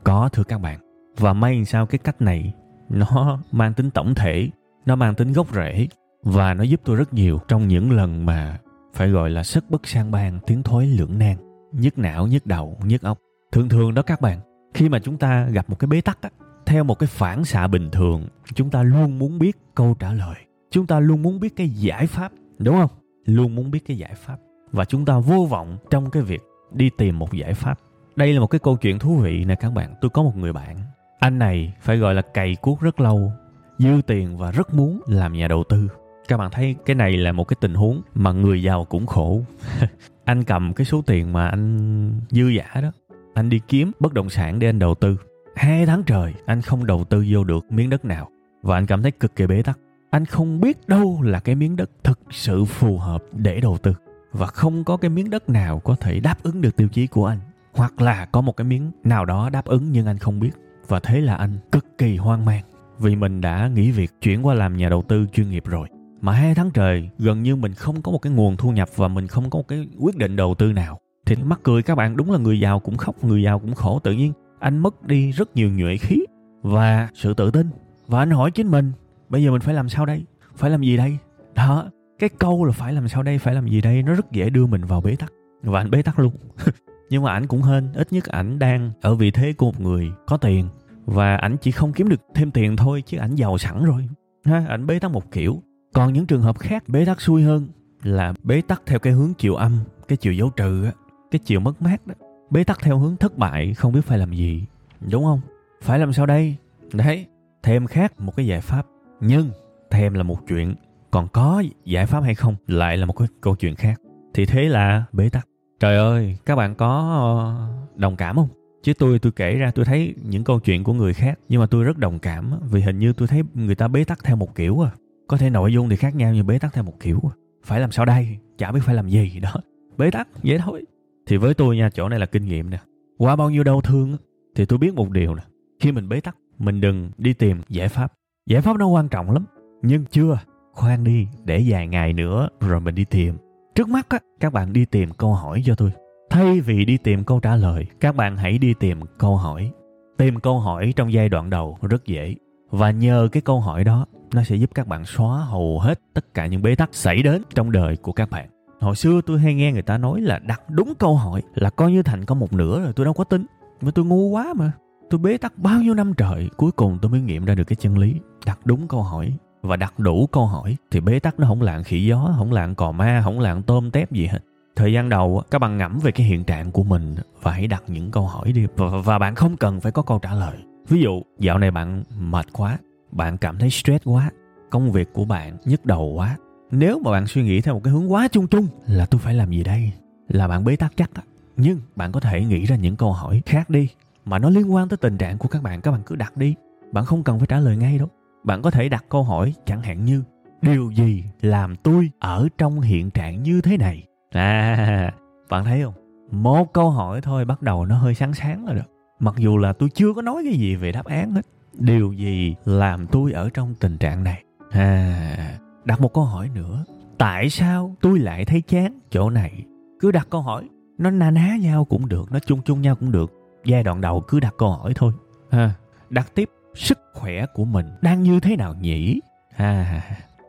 Có 0.03 0.29
thưa 0.33 0.43
các 0.43 0.61
bạn. 0.61 0.79
Và 1.17 1.33
may 1.33 1.65
sao 1.65 1.85
cái 1.85 1.99
cách 1.99 2.21
này 2.21 2.53
nó 2.89 3.39
mang 3.51 3.73
tính 3.73 3.89
tổng 3.91 4.15
thể 4.15 4.49
nó 4.85 4.95
mang 4.95 5.15
tính 5.15 5.33
gốc 5.33 5.53
rễ 5.53 5.87
và 6.23 6.53
nó 6.53 6.63
giúp 6.63 6.81
tôi 6.83 6.95
rất 6.95 7.13
nhiều 7.13 7.39
trong 7.47 7.67
những 7.67 7.91
lần 7.91 8.25
mà 8.25 8.59
phải 8.93 9.09
gọi 9.09 9.29
là 9.29 9.43
sức 9.43 9.69
bất 9.69 9.87
sang 9.87 10.11
ban 10.11 10.39
tiếng 10.47 10.63
thối 10.63 10.85
lưỡng 10.85 11.19
nan. 11.19 11.37
Nhức 11.71 11.97
não 11.97 12.27
nhức 12.27 12.45
đầu 12.45 12.77
nhức 12.83 13.01
óc. 13.01 13.17
Thường 13.51 13.69
thường 13.69 13.93
đó 13.93 14.01
các 14.01 14.21
bạn 14.21 14.39
khi 14.73 14.89
mà 14.89 14.99
chúng 14.99 15.17
ta 15.17 15.45
gặp 15.45 15.69
một 15.69 15.79
cái 15.79 15.87
bế 15.87 16.01
tắc 16.01 16.21
á, 16.21 16.29
theo 16.65 16.83
một 16.83 16.99
cái 16.99 17.07
phản 17.07 17.45
xạ 17.45 17.67
bình 17.67 17.89
thường 17.91 18.27
chúng 18.53 18.69
ta 18.69 18.83
luôn 18.83 19.19
muốn 19.19 19.39
biết 19.39 19.57
câu 19.75 19.95
trả 19.99 20.13
lời. 20.13 20.35
Chúng 20.71 20.87
ta 20.87 20.99
luôn 20.99 21.21
muốn 21.21 21.39
biết 21.39 21.55
cái 21.55 21.69
giải 21.69 22.07
pháp 22.07 22.31
đúng 22.57 22.75
không? 22.75 22.91
Luôn 23.25 23.55
muốn 23.55 23.71
biết 23.71 23.85
cái 23.85 23.97
giải 23.97 24.13
pháp 24.15 24.37
và 24.71 24.85
chúng 24.85 25.05
ta 25.05 25.19
vô 25.19 25.47
vọng 25.49 25.77
trong 25.89 26.09
cái 26.09 26.23
việc 26.23 26.41
đi 26.71 26.89
tìm 26.97 27.19
một 27.19 27.33
giải 27.33 27.53
pháp. 27.53 27.79
Đây 28.15 28.33
là 28.33 28.39
một 28.39 28.47
cái 28.47 28.59
câu 28.59 28.75
chuyện 28.75 28.99
thú 28.99 29.15
vị 29.15 29.45
nè 29.45 29.55
các 29.55 29.69
bạn. 29.69 29.93
Tôi 30.01 30.09
có 30.09 30.23
một 30.23 30.37
người 30.37 30.53
bạn. 30.53 30.77
Anh 31.19 31.39
này 31.39 31.73
phải 31.81 31.97
gọi 31.97 32.15
là 32.15 32.21
cày 32.21 32.55
cuốc 32.61 32.81
rất 32.81 32.99
lâu, 32.99 33.31
dư 33.77 34.01
tiền 34.07 34.37
và 34.37 34.51
rất 34.51 34.73
muốn 34.73 35.01
làm 35.07 35.33
nhà 35.33 35.47
đầu 35.47 35.63
tư. 35.69 35.87
Các 36.27 36.37
bạn 36.37 36.51
thấy 36.51 36.75
cái 36.85 36.95
này 36.95 37.17
là 37.17 37.31
một 37.31 37.43
cái 37.43 37.57
tình 37.61 37.73
huống 37.73 38.01
mà 38.13 38.31
người 38.31 38.63
giàu 38.63 38.85
cũng 38.85 39.05
khổ. 39.05 39.41
Anh 40.25 40.43
cầm 40.43 40.73
cái 40.73 40.85
số 40.85 41.01
tiền 41.05 41.33
mà 41.33 41.47
anh 41.47 42.11
dư 42.29 42.47
giả 42.47 42.81
đó, 42.81 42.91
anh 43.33 43.49
đi 43.49 43.61
kiếm 43.67 43.91
bất 43.99 44.13
động 44.13 44.29
sản 44.29 44.59
để 44.59 44.69
anh 44.69 44.79
đầu 44.79 44.95
tư. 44.95 45.17
Hai 45.55 45.85
tháng 45.85 46.03
trời, 46.03 46.33
anh 46.45 46.61
không 46.61 46.85
đầu 46.85 47.03
tư 47.03 47.25
vô 47.29 47.43
được 47.43 47.65
miếng 47.69 47.89
đất 47.89 48.05
nào. 48.05 48.29
Và 48.63 48.77
anh 48.77 48.85
cảm 48.85 49.01
thấy 49.01 49.11
cực 49.11 49.35
kỳ 49.35 49.47
bế 49.47 49.61
tắc. 49.61 49.79
Anh 50.09 50.25
không 50.25 50.61
biết 50.61 50.87
đâu 50.87 51.21
là 51.21 51.39
cái 51.39 51.55
miếng 51.55 51.75
đất 51.75 51.89
thực 52.03 52.19
sự 52.31 52.65
phù 52.65 52.97
hợp 52.97 53.23
để 53.33 53.59
đầu 53.61 53.77
tư 53.77 53.93
và 54.31 54.47
không 54.47 54.83
có 54.83 54.97
cái 54.97 55.09
miếng 55.09 55.29
đất 55.29 55.49
nào 55.49 55.79
có 55.79 55.95
thể 55.95 56.19
đáp 56.19 56.43
ứng 56.43 56.61
được 56.61 56.75
tiêu 56.75 56.87
chí 56.87 57.07
của 57.07 57.25
anh. 57.25 57.39
Hoặc 57.73 58.01
là 58.01 58.25
có 58.25 58.41
một 58.41 58.57
cái 58.57 58.65
miếng 58.65 58.91
nào 59.03 59.25
đó 59.25 59.49
đáp 59.49 59.65
ứng 59.65 59.91
nhưng 59.91 60.07
anh 60.07 60.17
không 60.17 60.39
biết. 60.39 60.51
Và 60.87 60.99
thế 60.99 61.21
là 61.21 61.35
anh 61.35 61.57
cực 61.71 61.85
kỳ 61.97 62.17
hoang 62.17 62.45
mang. 62.45 62.63
Vì 62.99 63.15
mình 63.15 63.41
đã 63.41 63.67
nghỉ 63.67 63.91
việc, 63.91 64.11
chuyển 64.21 64.45
qua 64.45 64.53
làm 64.53 64.77
nhà 64.77 64.89
đầu 64.89 65.01
tư 65.01 65.25
chuyên 65.33 65.49
nghiệp 65.49 65.63
rồi. 65.65 65.87
Mà 66.21 66.31
hai 66.31 66.55
tháng 66.55 66.71
trời, 66.71 67.09
gần 67.19 67.43
như 67.43 67.55
mình 67.55 67.73
không 67.73 68.01
có 68.01 68.11
một 68.11 68.17
cái 68.17 68.33
nguồn 68.33 68.57
thu 68.57 68.71
nhập 68.71 68.89
và 68.95 69.07
mình 69.07 69.27
không 69.27 69.49
có 69.49 69.59
một 69.59 69.67
cái 69.67 69.87
quyết 69.99 70.17
định 70.17 70.35
đầu 70.35 70.55
tư 70.55 70.73
nào. 70.73 70.99
Thì 71.25 71.35
mắc 71.35 71.59
cười 71.63 71.83
các 71.83 71.95
bạn, 71.95 72.17
đúng 72.17 72.31
là 72.31 72.37
người 72.37 72.59
giàu 72.59 72.79
cũng 72.79 72.97
khóc, 72.97 73.23
người 73.23 73.43
giàu 73.43 73.59
cũng 73.59 73.75
khổ. 73.75 73.99
Tự 73.99 74.11
nhiên, 74.13 74.33
anh 74.59 74.77
mất 74.77 75.03
đi 75.03 75.31
rất 75.31 75.55
nhiều 75.55 75.69
nhuệ 75.71 75.97
khí 75.97 76.17
và 76.61 77.09
sự 77.13 77.33
tự 77.33 77.51
tin. 77.51 77.69
Và 78.07 78.19
anh 78.19 78.31
hỏi 78.31 78.51
chính 78.51 78.71
mình, 78.71 78.91
bây 79.29 79.43
giờ 79.43 79.51
mình 79.51 79.61
phải 79.61 79.73
làm 79.73 79.89
sao 79.89 80.05
đây? 80.05 80.25
Phải 80.55 80.69
làm 80.69 80.81
gì 80.81 80.97
đây? 80.97 81.17
Đó 81.55 81.89
cái 82.19 82.29
câu 82.29 82.65
là 82.65 82.71
phải 82.71 82.93
làm 82.93 83.07
sao 83.07 83.23
đây, 83.23 83.37
phải 83.37 83.55
làm 83.55 83.67
gì 83.67 83.81
đây, 83.81 84.03
nó 84.03 84.13
rất 84.13 84.31
dễ 84.31 84.49
đưa 84.49 84.65
mình 84.65 84.85
vào 84.85 85.01
bế 85.01 85.15
tắc. 85.15 85.33
Và 85.63 85.79
anh 85.79 85.91
bế 85.91 86.01
tắc 86.01 86.19
luôn. 86.19 86.33
Nhưng 87.09 87.23
mà 87.23 87.31
ảnh 87.31 87.47
cũng 87.47 87.61
hên, 87.61 87.93
ít 87.93 88.13
nhất 88.13 88.25
ảnh 88.25 88.59
đang 88.59 88.91
ở 89.01 89.15
vị 89.15 89.31
thế 89.31 89.53
của 89.53 89.65
một 89.65 89.81
người 89.81 90.11
có 90.27 90.37
tiền. 90.37 90.69
Và 91.05 91.35
ảnh 91.35 91.57
chỉ 91.61 91.71
không 91.71 91.93
kiếm 91.93 92.09
được 92.09 92.21
thêm 92.35 92.51
tiền 92.51 92.75
thôi, 92.75 93.03
chứ 93.05 93.17
ảnh 93.17 93.35
giàu 93.35 93.57
sẵn 93.57 93.83
rồi. 93.83 94.09
Ha, 94.45 94.65
ảnh 94.69 94.87
bế 94.87 94.99
tắc 94.99 95.11
một 95.11 95.31
kiểu. 95.31 95.61
Còn 95.93 96.13
những 96.13 96.25
trường 96.25 96.41
hợp 96.41 96.59
khác 96.59 96.83
bế 96.87 97.05
tắc 97.05 97.21
xui 97.21 97.43
hơn 97.43 97.67
là 98.03 98.33
bế 98.43 98.61
tắc 98.61 98.81
theo 98.85 98.99
cái 98.99 99.13
hướng 99.13 99.33
chiều 99.37 99.55
âm, 99.55 99.79
cái 100.07 100.17
chiều 100.17 100.33
dấu 100.33 100.49
trừ 100.49 100.85
á, 100.85 100.91
cái 101.31 101.39
chiều 101.39 101.59
mất 101.59 101.81
mát 101.81 102.07
đó 102.07 102.15
bế 102.49 102.63
tắc 102.63 102.79
theo 102.81 102.97
hướng 102.97 103.17
thất 103.17 103.37
bại, 103.37 103.73
không 103.73 103.93
biết 103.93 104.01
phải 104.05 104.17
làm 104.17 104.33
gì. 104.33 104.65
Đúng 105.11 105.23
không? 105.23 105.41
Phải 105.81 105.99
làm 105.99 106.13
sao 106.13 106.25
đây? 106.25 106.55
Đấy, 106.93 107.25
thêm 107.63 107.87
khác 107.87 108.19
một 108.19 108.35
cái 108.35 108.45
giải 108.47 108.61
pháp. 108.61 108.87
Nhưng, 109.21 109.49
thêm 109.91 110.13
là 110.13 110.23
một 110.23 110.47
chuyện 110.47 110.75
còn 111.11 111.27
có 111.33 111.63
giải 111.85 112.05
pháp 112.05 112.23
hay 112.23 112.35
không 112.35 112.55
lại 112.67 112.97
là 112.97 113.05
một 113.05 113.13
cái 113.13 113.27
câu 113.41 113.55
chuyện 113.55 113.75
khác. 113.75 114.01
Thì 114.33 114.45
thế 114.45 114.63
là 114.63 115.03
bế 115.11 115.29
tắc. 115.29 115.47
Trời 115.79 115.97
ơi, 115.97 116.37
các 116.45 116.55
bạn 116.55 116.75
có 116.75 116.89
ờ, 116.89 117.95
đồng 117.95 118.15
cảm 118.15 118.35
không? 118.35 118.49
Chứ 118.83 118.93
tôi 118.93 119.19
tôi 119.19 119.31
kể 119.31 119.55
ra 119.55 119.71
tôi 119.71 119.85
thấy 119.85 120.15
những 120.23 120.43
câu 120.43 120.59
chuyện 120.59 120.83
của 120.83 120.93
người 120.93 121.13
khác, 121.13 121.39
nhưng 121.49 121.61
mà 121.61 121.67
tôi 121.67 121.83
rất 121.83 121.97
đồng 121.97 122.19
cảm 122.19 122.51
vì 122.71 122.81
hình 122.81 122.99
như 122.99 123.13
tôi 123.13 123.27
thấy 123.27 123.41
người 123.53 123.75
ta 123.75 123.87
bế 123.87 124.03
tắc 124.03 124.23
theo 124.23 124.35
một 124.35 124.55
kiểu 124.55 124.85
à. 124.85 124.91
Có 125.27 125.37
thể 125.37 125.49
nội 125.49 125.73
dung 125.73 125.89
thì 125.89 125.95
khác 125.95 126.15
nhau 126.15 126.33
nhưng 126.33 126.47
bế 126.47 126.59
tắc 126.59 126.73
theo 126.73 126.83
một 126.83 126.99
kiểu 126.99 127.19
à. 127.23 127.33
phải 127.63 127.79
làm 127.79 127.91
sao 127.91 128.05
đây? 128.05 128.37
Chả 128.57 128.71
biết 128.71 128.79
phải 128.83 128.95
làm 128.95 129.09
gì 129.09 129.39
đó. 129.39 129.53
Bế 129.97 130.11
tắc, 130.11 130.27
vậy 130.43 130.57
thôi. 130.65 130.83
Thì 131.27 131.37
với 131.37 131.53
tôi 131.53 131.77
nha, 131.77 131.89
chỗ 131.89 132.09
này 132.09 132.19
là 132.19 132.25
kinh 132.25 132.45
nghiệm 132.45 132.69
nè. 132.69 132.77
Qua 133.17 133.35
bao 133.35 133.49
nhiêu 133.49 133.63
đau 133.63 133.81
thương 133.81 134.17
thì 134.55 134.65
tôi 134.65 134.79
biết 134.79 134.93
một 134.93 135.11
điều 135.11 135.35
nè. 135.35 135.43
Khi 135.79 135.91
mình 135.91 136.09
bế 136.09 136.19
tắc, 136.19 136.37
mình 136.57 136.81
đừng 136.81 137.11
đi 137.17 137.33
tìm 137.33 137.61
giải 137.69 137.89
pháp. 137.89 138.13
Giải 138.45 138.61
pháp 138.61 138.77
nó 138.77 138.87
quan 138.87 139.09
trọng 139.09 139.31
lắm, 139.31 139.45
nhưng 139.81 140.05
chưa 140.05 140.39
khoan 140.77 141.03
đi, 141.03 141.27
để 141.45 141.65
vài 141.67 141.87
ngày 141.87 142.13
nữa 142.13 142.49
rồi 142.59 142.79
mình 142.79 142.95
đi 142.95 143.05
tìm. 143.05 143.37
Trước 143.75 143.89
mắt 143.89 144.09
á, 144.09 144.19
các 144.39 144.53
bạn 144.53 144.73
đi 144.73 144.85
tìm 144.85 145.09
câu 145.11 145.33
hỏi 145.33 145.63
cho 145.65 145.75
tôi. 145.75 145.91
Thay 146.29 146.61
vì 146.61 146.85
đi 146.85 146.97
tìm 146.97 147.23
câu 147.23 147.39
trả 147.39 147.55
lời, 147.55 147.85
các 147.99 148.15
bạn 148.15 148.37
hãy 148.37 148.57
đi 148.57 148.73
tìm 148.73 148.99
câu 149.17 149.37
hỏi. 149.37 149.71
Tìm 150.17 150.39
câu 150.39 150.59
hỏi 150.59 150.93
trong 150.95 151.13
giai 151.13 151.29
đoạn 151.29 151.49
đầu 151.49 151.77
rất 151.81 152.05
dễ. 152.05 152.35
Và 152.69 152.91
nhờ 152.91 153.27
cái 153.31 153.41
câu 153.41 153.59
hỏi 153.59 153.83
đó, 153.83 154.05
nó 154.33 154.43
sẽ 154.43 154.55
giúp 154.55 154.69
các 154.73 154.87
bạn 154.87 155.05
xóa 155.05 155.45
hầu 155.45 155.79
hết 155.79 155.99
tất 156.13 156.33
cả 156.33 156.47
những 156.47 156.61
bế 156.61 156.75
tắc 156.75 156.89
xảy 156.91 157.23
đến 157.23 157.41
trong 157.55 157.71
đời 157.71 157.97
của 157.97 158.11
các 158.11 158.29
bạn. 158.29 158.49
Hồi 158.79 158.95
xưa 158.95 159.21
tôi 159.25 159.39
hay 159.39 159.53
nghe 159.53 159.71
người 159.71 159.81
ta 159.81 159.97
nói 159.97 160.21
là 160.21 160.39
đặt 160.39 160.61
đúng 160.69 160.93
câu 160.99 161.15
hỏi 161.15 161.41
là 161.55 161.69
coi 161.69 161.91
như 161.91 162.03
thành 162.03 162.25
công 162.25 162.39
một 162.39 162.53
nửa 162.53 162.81
rồi 162.81 162.93
tôi 162.93 163.05
đâu 163.05 163.13
có 163.13 163.23
tin. 163.23 163.45
Mà 163.81 163.91
tôi 163.91 164.05
ngu 164.05 164.29
quá 164.29 164.53
mà. 164.57 164.71
Tôi 165.09 165.19
bế 165.19 165.37
tắc 165.37 165.57
bao 165.57 165.81
nhiêu 165.81 165.93
năm 165.93 166.13
trời, 166.17 166.49
cuối 166.57 166.71
cùng 166.71 166.97
tôi 167.01 167.11
mới 167.11 167.21
nghiệm 167.21 167.45
ra 167.45 167.55
được 167.55 167.63
cái 167.63 167.75
chân 167.75 167.97
lý, 167.97 168.15
đặt 168.45 168.59
đúng 168.65 168.87
câu 168.87 169.03
hỏi 169.03 169.33
và 169.61 169.75
đặt 169.75 169.99
đủ 169.99 170.27
câu 170.27 170.45
hỏi 170.45 170.77
thì 170.91 170.99
bế 170.99 171.19
tắc 171.19 171.39
nó 171.39 171.47
không 171.47 171.61
lạng 171.61 171.83
khỉ 171.83 172.05
gió 172.05 172.33
không 172.37 172.53
lạng 172.53 172.75
cò 172.75 172.91
ma 172.91 173.21
không 173.23 173.39
lạng 173.39 173.63
tôm 173.63 173.91
tép 173.91 174.11
gì 174.11 174.27
hết. 174.27 174.39
Thời 174.75 174.93
gian 174.93 175.09
đầu 175.09 175.43
các 175.51 175.59
bạn 175.59 175.77
ngẫm 175.77 175.99
về 175.99 176.11
cái 176.11 176.27
hiện 176.27 176.43
trạng 176.43 176.71
của 176.71 176.83
mình 176.83 177.15
và 177.41 177.51
hãy 177.51 177.67
đặt 177.67 177.83
những 177.87 178.11
câu 178.11 178.27
hỏi 178.27 178.51
đi. 178.51 178.65
Và, 178.75 178.87
và 179.05 179.19
bạn 179.19 179.35
không 179.35 179.57
cần 179.57 179.79
phải 179.79 179.91
có 179.91 180.01
câu 180.01 180.19
trả 180.19 180.33
lời. 180.33 180.57
Ví 180.87 181.01
dụ 181.01 181.21
dạo 181.39 181.57
này 181.57 181.71
bạn 181.71 182.03
mệt 182.19 182.45
quá 182.53 182.77
bạn 183.11 183.37
cảm 183.37 183.57
thấy 183.57 183.69
stress 183.69 184.05
quá 184.05 184.31
công 184.69 184.91
việc 184.91 185.13
của 185.13 185.25
bạn 185.25 185.57
nhức 185.65 185.85
đầu 185.85 186.13
quá. 186.15 186.37
Nếu 186.71 186.99
mà 186.99 187.11
bạn 187.11 187.27
suy 187.27 187.43
nghĩ 187.43 187.61
theo 187.61 187.73
một 187.73 187.81
cái 187.83 187.93
hướng 187.93 188.11
quá 188.11 188.27
chung 188.27 188.47
chung 188.47 188.67
là 188.87 189.05
tôi 189.05 189.19
phải 189.19 189.33
làm 189.33 189.51
gì 189.51 189.63
đây? 189.63 189.91
Là 190.27 190.47
bạn 190.47 190.63
bế 190.63 190.75
tắc 190.75 190.93
chắc 190.97 191.13
đó 191.13 191.21
nhưng 191.57 191.79
bạn 191.95 192.11
có 192.11 192.19
thể 192.19 192.45
nghĩ 192.45 192.65
ra 192.65 192.75
những 192.75 192.95
câu 192.95 193.13
hỏi 193.13 193.41
khác 193.45 193.69
đi 193.69 193.89
mà 194.25 194.39
nó 194.39 194.49
liên 194.49 194.73
quan 194.73 194.89
tới 194.89 194.97
tình 194.97 195.17
trạng 195.17 195.37
của 195.37 195.47
các 195.47 195.63
bạn. 195.63 195.81
Các 195.81 195.91
bạn 195.91 196.01
cứ 196.05 196.15
đặt 196.15 196.37
đi. 196.37 196.55
Bạn 196.91 197.05
không 197.05 197.23
cần 197.23 197.39
phải 197.39 197.47
trả 197.47 197.59
lời 197.59 197.77
ngay 197.77 197.97
đâu 197.97 198.07
bạn 198.47 198.61
có 198.61 198.71
thể 198.71 198.89
đặt 198.89 199.05
câu 199.09 199.23
hỏi, 199.23 199.53
chẳng 199.65 199.81
hạn 199.81 200.05
như, 200.05 200.23
điều 200.61 200.91
gì 200.91 201.23
làm 201.41 201.75
tôi 201.75 202.09
ở 202.19 202.47
trong 202.57 202.81
hiện 202.81 203.09
trạng 203.11 203.43
như 203.43 203.61
thế 203.61 203.77
này? 203.77 204.03
À 204.31 205.13
bạn 205.49 205.65
thấy 205.65 205.83
không? 205.83 205.93
Một 206.31 206.73
câu 206.73 206.89
hỏi 206.89 207.21
thôi, 207.21 207.45
bắt 207.45 207.61
đầu 207.61 207.85
nó 207.85 207.97
hơi 207.97 208.15
sáng 208.15 208.33
sáng 208.33 208.65
rồi 208.65 208.75
đó 208.75 208.81
mặc 209.19 209.35
dù 209.37 209.57
là 209.57 209.73
tôi 209.73 209.89
chưa 209.89 210.13
có 210.13 210.21
nói 210.21 210.41
cái 210.45 210.53
gì 210.53 210.75
về 210.75 210.91
đáp 210.91 211.05
án 211.05 211.31
hết, 211.31 211.45
điều 211.73 212.13
gì 212.13 212.55
làm 212.65 213.07
tôi 213.07 213.31
ở 213.31 213.49
trong 213.53 213.75
tình 213.79 213.97
trạng 213.97 214.23
này? 214.23 214.43
À 214.71 215.57
đặt 215.85 216.01
một 216.01 216.13
câu 216.13 216.23
hỏi 216.23 216.49
nữa, 216.55 216.85
tại 217.17 217.49
sao 217.49 217.95
tôi 218.01 218.19
lại 218.19 218.45
thấy 218.45 218.61
chán 218.61 218.99
chỗ 219.11 219.29
này? 219.29 219.63
Cứ 219.99 220.11
đặt 220.11 220.27
câu 220.29 220.41
hỏi, 220.41 220.69
nó 220.97 221.11
na 221.11 221.31
ná 221.31 221.55
nhau 221.61 221.85
cũng 221.85 222.09
được, 222.09 222.31
nó 222.31 222.39
chung 222.39 222.61
chung 222.65 222.81
nhau 222.81 222.95
cũng 222.95 223.11
được. 223.11 223.31
Giai 223.65 223.83
đoạn 223.83 224.01
đầu 224.01 224.23
cứ 224.27 224.39
đặt 224.39 224.53
câu 224.57 224.71
hỏi 224.71 224.93
thôi. 224.95 225.13
Ha, 225.51 225.73
đặt 226.09 226.31
tiếp 226.35 226.49
sức 226.77 226.99
khỏe 227.13 227.45
của 227.53 227.65
mình 227.65 227.85
đang 228.01 228.23
như 228.23 228.39
thế 228.39 228.55
nào 228.55 228.75
nhỉ? 228.81 229.19
Ha 229.55 230.01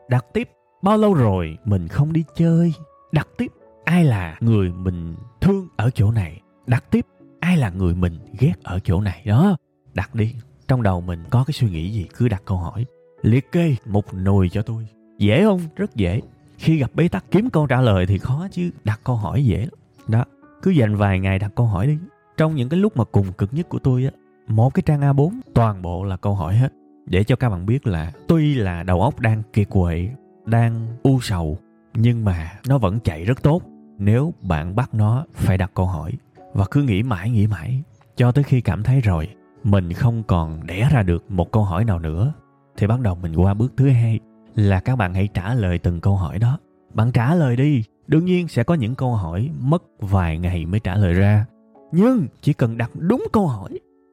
đặt 0.09 0.25
tiếp, 0.33 0.49
bao 0.81 0.97
lâu 0.97 1.13
rồi 1.13 1.57
mình 1.65 1.87
không 1.87 2.13
đi 2.13 2.23
chơi? 2.35 2.73
Đặt 3.11 3.27
tiếp, 3.37 3.51
ai 3.85 4.03
là 4.03 4.37
người 4.39 4.71
mình 4.71 5.15
thương 5.41 5.67
ở 5.75 5.89
chỗ 5.89 6.11
này? 6.11 6.41
Đặt 6.67 6.83
tiếp, 6.91 7.05
ai 7.39 7.57
là 7.57 7.69
người 7.69 7.95
mình 7.95 8.19
ghét 8.39 8.53
ở 8.63 8.79
chỗ 8.79 9.01
này? 9.01 9.21
Đó, 9.25 9.57
đặt 9.93 10.15
đi. 10.15 10.35
Trong 10.67 10.83
đầu 10.83 11.01
mình 11.01 11.23
có 11.29 11.43
cái 11.43 11.53
suy 11.53 11.69
nghĩ 11.69 11.91
gì? 11.91 12.07
Cứ 12.17 12.27
đặt 12.27 12.41
câu 12.45 12.57
hỏi. 12.57 12.85
Liệt 13.21 13.51
kê 13.51 13.75
một 13.85 14.13
nồi 14.13 14.49
cho 14.49 14.61
tôi. 14.61 14.87
Dễ 15.17 15.43
không? 15.43 15.61
Rất 15.75 15.95
dễ. 15.95 16.21
Khi 16.57 16.77
gặp 16.77 16.91
bế 16.93 17.07
tắc 17.07 17.25
kiếm 17.31 17.49
câu 17.49 17.67
trả 17.67 17.81
lời 17.81 18.05
thì 18.05 18.17
khó 18.17 18.47
chứ. 18.51 18.69
Đặt 18.83 18.99
câu 19.03 19.15
hỏi 19.15 19.45
dễ 19.45 19.59
lắm. 19.59 19.73
Đó, 20.07 20.25
cứ 20.61 20.71
dành 20.71 20.95
vài 20.95 21.19
ngày 21.19 21.39
đặt 21.39 21.51
câu 21.55 21.65
hỏi 21.65 21.87
đi. 21.87 21.97
Trong 22.37 22.55
những 22.55 22.69
cái 22.69 22.79
lúc 22.79 22.97
mà 22.97 23.03
cùng 23.03 23.33
cực 23.33 23.53
nhất 23.53 23.69
của 23.69 23.79
tôi 23.79 24.03
á 24.03 24.11
một 24.49 24.73
cái 24.73 24.83
trang 24.85 25.01
A4 25.01 25.39
toàn 25.53 25.81
bộ 25.81 26.03
là 26.03 26.17
câu 26.17 26.35
hỏi 26.35 26.55
hết. 26.55 26.73
Để 27.05 27.23
cho 27.23 27.35
các 27.35 27.49
bạn 27.49 27.65
biết 27.65 27.87
là 27.87 28.11
tuy 28.27 28.55
là 28.55 28.83
đầu 28.83 29.01
óc 29.01 29.19
đang 29.19 29.43
kiệt 29.53 29.69
quệ, 29.69 30.09
đang 30.45 30.87
u 31.03 31.19
sầu, 31.21 31.57
nhưng 31.93 32.25
mà 32.25 32.51
nó 32.67 32.77
vẫn 32.77 32.99
chạy 32.99 33.25
rất 33.25 33.43
tốt. 33.43 33.61
Nếu 33.97 34.33
bạn 34.41 34.75
bắt 34.75 34.93
nó, 34.93 35.25
phải 35.33 35.57
đặt 35.57 35.71
câu 35.73 35.85
hỏi. 35.85 36.11
Và 36.53 36.65
cứ 36.71 36.83
nghĩ 36.83 37.03
mãi 37.03 37.29
nghĩ 37.29 37.47
mãi, 37.47 37.83
cho 38.15 38.31
tới 38.31 38.43
khi 38.43 38.61
cảm 38.61 38.83
thấy 38.83 39.01
rồi, 39.01 39.27
mình 39.63 39.93
không 39.93 40.23
còn 40.23 40.67
đẻ 40.67 40.89
ra 40.91 41.03
được 41.03 41.31
một 41.31 41.51
câu 41.51 41.63
hỏi 41.63 41.85
nào 41.85 41.99
nữa. 41.99 42.33
Thì 42.77 42.87
bắt 42.87 42.99
đầu 42.99 43.15
mình 43.15 43.35
qua 43.35 43.53
bước 43.53 43.73
thứ 43.77 43.89
hai, 43.89 44.19
là 44.55 44.79
các 44.79 44.95
bạn 44.95 45.13
hãy 45.13 45.27
trả 45.33 45.53
lời 45.53 45.77
từng 45.77 46.01
câu 46.01 46.15
hỏi 46.15 46.39
đó. 46.39 46.59
Bạn 46.93 47.11
trả 47.11 47.35
lời 47.35 47.55
đi, 47.55 47.83
đương 48.07 48.25
nhiên 48.25 48.47
sẽ 48.47 48.63
có 48.63 48.73
những 48.73 48.95
câu 48.95 49.15
hỏi 49.15 49.49
mất 49.59 49.83
vài 49.99 50.37
ngày 50.37 50.65
mới 50.65 50.79
trả 50.79 50.95
lời 50.95 51.13
ra. 51.13 51.45
Nhưng 51.91 52.27
chỉ 52.41 52.53
cần 52.53 52.77
đặt 52.77 52.91
đúng 52.95 53.27
câu 53.33 53.47
hỏi 53.47 53.69